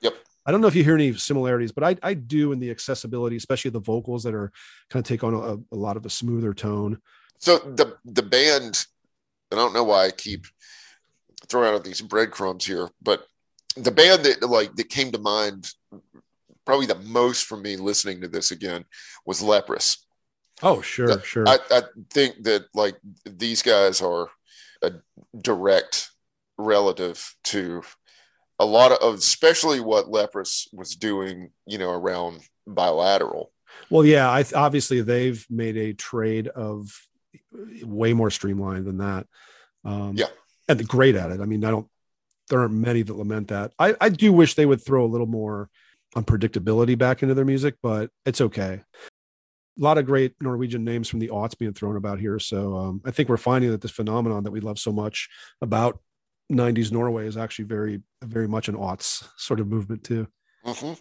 [0.00, 0.14] Yep.
[0.46, 3.36] I don't know if you hear any similarities, but I, I do in the accessibility,
[3.36, 4.52] especially the vocals that are
[4.90, 6.98] kind of take on a, a lot of a smoother tone.
[7.38, 8.86] So the the band,
[9.50, 10.46] I don't know why I keep
[11.48, 13.26] throwing out these breadcrumbs here, but
[13.76, 15.68] the band that like that came to mind
[16.64, 18.84] probably the most for me listening to this again
[19.26, 20.06] was Leprous.
[20.62, 21.48] Oh, sure, sure.
[21.48, 24.28] I, I think that like these guys are
[24.82, 24.92] a
[25.40, 26.10] direct
[26.58, 27.82] relative to
[28.58, 33.50] a lot of especially what Leprous was doing, you know, around bilateral.
[33.90, 36.90] well, yeah, I obviously they've made a trade of
[37.82, 39.26] way more streamlined than that.
[39.84, 40.26] Um, Yeah.
[40.68, 41.40] and great at it.
[41.40, 41.88] I mean, I don't.
[42.48, 43.72] There aren't many that lament that.
[43.78, 45.70] I, I do wish they would throw a little more
[46.16, 48.80] unpredictability back into their music, but it's okay.
[49.78, 52.38] A lot of great Norwegian names from the aughts being thrown about here.
[52.38, 55.28] So um, I think we're finding that this phenomenon that we love so much
[55.62, 56.00] about
[56.50, 60.28] 90s Norway is actually very, very much an aughts sort of movement too.
[60.64, 61.00] Mhm.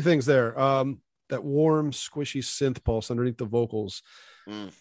[0.00, 0.58] Few things there.
[0.58, 4.02] Um, that warm, squishy synth pulse underneath the vocals.
[4.48, 4.72] Mm.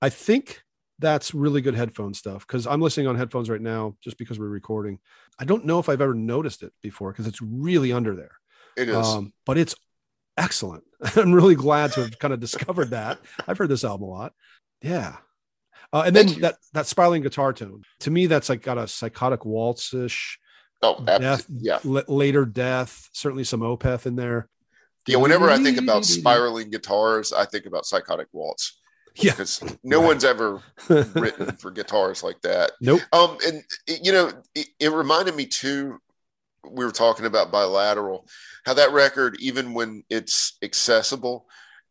[0.00, 0.62] I think
[0.98, 4.48] that's really good headphone stuff because I'm listening on headphones right now just because we're
[4.48, 4.98] recording.
[5.38, 8.32] I don't know if I've ever noticed it before because it's really under there.
[8.76, 9.06] It is.
[9.06, 9.74] Um, but it's
[10.36, 10.84] excellent.
[11.16, 13.18] I'm really glad to have kind of discovered that.
[13.46, 14.32] I've heard this album a lot.
[14.82, 15.16] Yeah.
[15.92, 16.40] Uh, and then you.
[16.40, 20.38] that that spiraling guitar tone to me that's like got a psychotic waltz ish
[20.82, 21.78] oh, death, yeah.
[21.84, 24.48] l- later death certainly some opeth in there
[25.06, 25.18] Yeah.
[25.18, 28.80] Whenever I think about spiraling guitars, I think about Psychotic Waltz
[29.18, 30.06] yeah because no Right.
[30.08, 30.60] one's ever
[30.90, 32.72] written for guitars like that.
[32.82, 33.62] nope Um, and
[34.04, 35.98] you know, it, it reminded me too.
[36.68, 38.26] We were talking about bilateral,
[38.66, 41.46] how that record, even when it's accessible,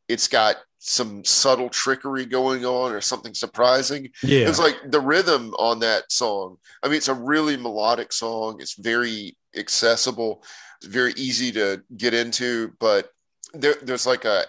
[0.08, 4.12] it's got some subtle trickery going on or something surprising.
[4.22, 6.58] yeah It's like the rhythm on that song.
[6.84, 8.58] I mean, it's a really melodic song.
[8.60, 10.44] It's very accessible.
[10.78, 13.10] It's very easy to get into, but
[13.54, 14.44] there, there's like a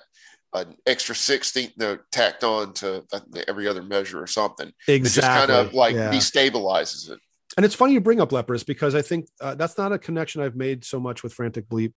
[0.55, 3.05] an extra 16th note tacked on to
[3.47, 4.69] every other measure or something.
[4.89, 6.11] It just exactly kind of like yeah.
[6.11, 7.19] destabilizes it.
[7.57, 10.40] and it's funny you bring up Leprous because i think uh, that's not a connection
[10.43, 11.93] i've made so much with frantic bleep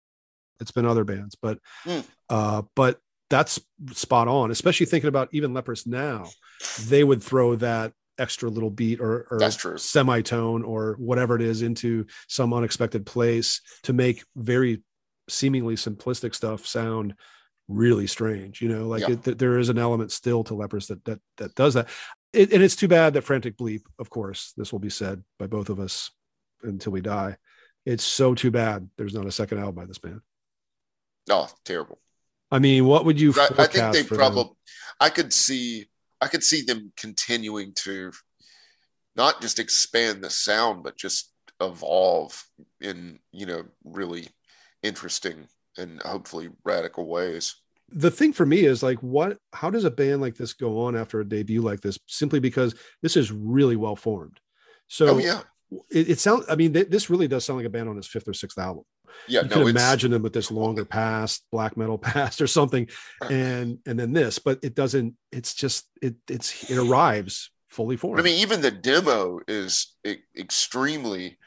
[0.60, 2.00] it's been other bands but Hmm.
[2.30, 3.00] uh but
[3.30, 3.60] that's
[3.94, 6.26] spot on especially thinking about even Leprous now
[6.88, 9.78] they would throw that extra little beat or, or That's true.
[9.78, 14.82] semitone or whatever it is into some unexpected place to make very
[15.30, 17.14] seemingly simplistic stuff sound
[17.68, 19.12] really strange you know like Yeah.
[19.12, 21.90] it, th- there is an element still to Leprous that that that does that
[22.32, 25.48] it, and it's too bad that frantic bleep of course this will be said by
[25.48, 26.10] both of us
[26.64, 27.36] until we die
[27.86, 30.22] it's so too bad there's not a second album by this band
[31.30, 32.00] oh terrible.
[32.52, 34.50] i mean what would you I, I think they probably.
[35.00, 35.88] I could see.
[36.22, 38.12] I could see them continuing to
[39.16, 42.44] not just expand the sound, but just evolve
[42.82, 44.28] in you know really
[44.84, 47.56] interesting and hopefully radical ways.
[47.90, 50.96] the thing for me is like what how does a band like this go on
[50.96, 54.40] after a debut like this simply because this is really well formed
[54.88, 55.42] so oh yeah,
[55.92, 58.08] it, it sounds i mean th- this really does sound like a band on his
[58.08, 58.84] fifth or sixth album.
[59.28, 59.42] Yeah.
[59.42, 62.88] you no, can imagine them with this longer past black metal past or something
[63.30, 68.20] and and then this but it doesn't it's just it it's it arrives fully formed
[68.20, 71.38] I mean, even the demo is e- extremely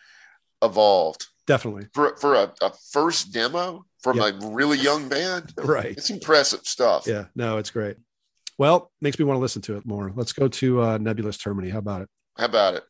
[0.63, 1.27] evolved.
[1.47, 1.87] Definitely.
[1.95, 5.53] For for a, a first demo from a really young band.
[5.59, 5.97] right.
[5.97, 7.07] It's impressive stuff.
[7.07, 7.97] yeah no it's great.
[8.59, 10.13] Well makes me want to listen to it more.
[10.15, 11.71] Let's go to uh nebulous termini.
[11.71, 12.09] How about it?
[12.37, 12.85] How about it?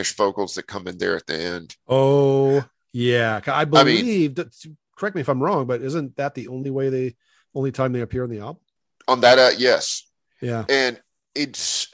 [0.00, 1.76] Blackish vocals that come in there at the end.
[1.88, 4.54] Oh yeah, I I mean- believe that.
[4.96, 7.16] Correct me if I'm wrong, but isn't that the only way they,
[7.54, 8.60] only time they appear on the album?
[9.08, 10.06] On that, uh, yes,
[10.42, 11.00] Yeah, and
[11.34, 11.88] it's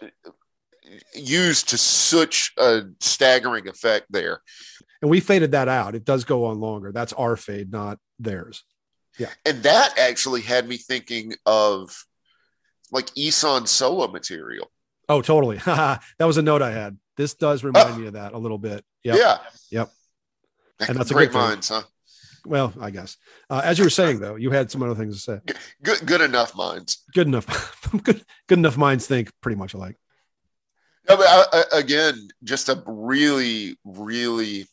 [1.15, 4.41] used to such a staggering effect there.
[5.03, 5.95] and we faded that out.
[5.95, 6.91] It does go on longer.
[6.91, 8.65] That's our fade, not theirs.
[9.19, 9.31] Yeah.
[9.45, 11.97] And that actually had me thinking of
[12.91, 14.69] like Ihsahn solo material.
[15.09, 15.59] Oh, totally.
[15.65, 16.99] that was a note I had.
[17.17, 18.85] This does remind me of that a little bit.
[19.05, 19.17] Yep.
[19.19, 19.39] Yeah.
[19.71, 19.91] Yep.
[20.89, 21.83] And that's a great good minds, huh?
[22.45, 23.17] Well, I guess.
[23.51, 25.55] Uh, as you were saying, though, you had some other things to say.
[25.83, 27.03] Good, good enough minds.
[27.13, 27.89] Good enough.
[28.03, 29.97] good, good enough minds think pretty much alike.
[31.09, 34.67] No, but I, I, again, just a really, really.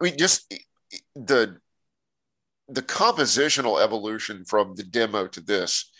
[0.00, 0.52] I mean, just
[1.14, 1.58] the
[2.68, 5.90] the compositional evolution from the demo to this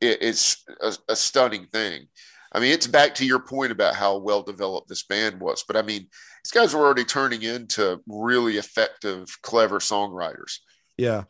[0.00, 2.06] is a, a stunning thing.
[2.52, 5.76] I mean, it's back to your point about how well developed this band was, but
[5.76, 6.08] I mean,
[6.44, 10.58] these guys were already turning into really effective, clever songwriters.
[10.96, 11.24] Yeah.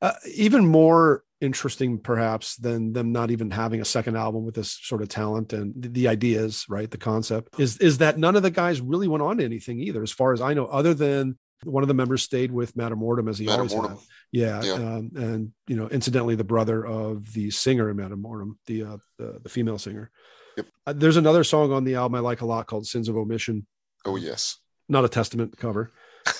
[0.00, 4.78] Uh, even more interesting, perhaps, than them not even having a second album with this
[4.82, 6.90] sort of talent and the, the ideas, right?
[6.90, 10.02] The concept is is that none of the guys really went on to anything either,
[10.02, 13.28] as far as I know, other than one of the members stayed with Mater Mortem
[13.28, 13.92] as he Mater always Mortem.
[13.92, 14.00] had.
[14.32, 14.72] Yeah, Yeah.
[14.72, 18.96] Um, and you know, incidentally, the brother of the singer in Mater Mortem, the uh,
[19.18, 20.10] the, the female singer.
[20.56, 20.66] Yep.
[20.86, 23.66] Uh, there's another song on the album I like a lot called "Sins of Omission."
[24.04, 24.58] Oh yes.
[24.88, 25.90] Not a Testament cover.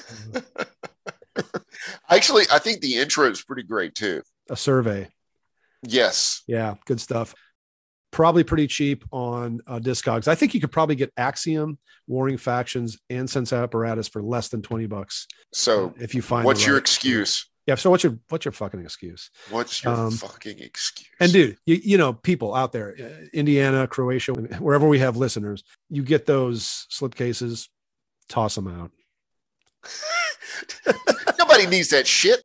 [2.11, 4.23] Actually, I think the intro is pretty great too.
[4.51, 5.09] A survey.
[5.83, 6.43] Yes.
[6.47, 7.35] Yeah, good stuff.
[8.11, 10.29] Probably pretty cheap on uh, Discogs.
[10.29, 14.61] I think you could probably get Axiom, Warring Factions, and Sense Apparatus for less than
[14.61, 16.45] twenty bucks So, if you find.
[16.45, 17.49] what's your excuse?
[17.67, 17.77] Yeah.
[17.77, 19.31] So what's your what's your fucking excuse?
[19.51, 21.09] What's your Um, fucking excuse?
[21.21, 25.63] And dude, you, you know, people out there, uh, Indiana, Croatia, wherever we have listeners,
[25.89, 27.69] you get those slipcases,
[28.29, 28.91] toss them out.
[31.39, 32.43] Nobody needs that shit.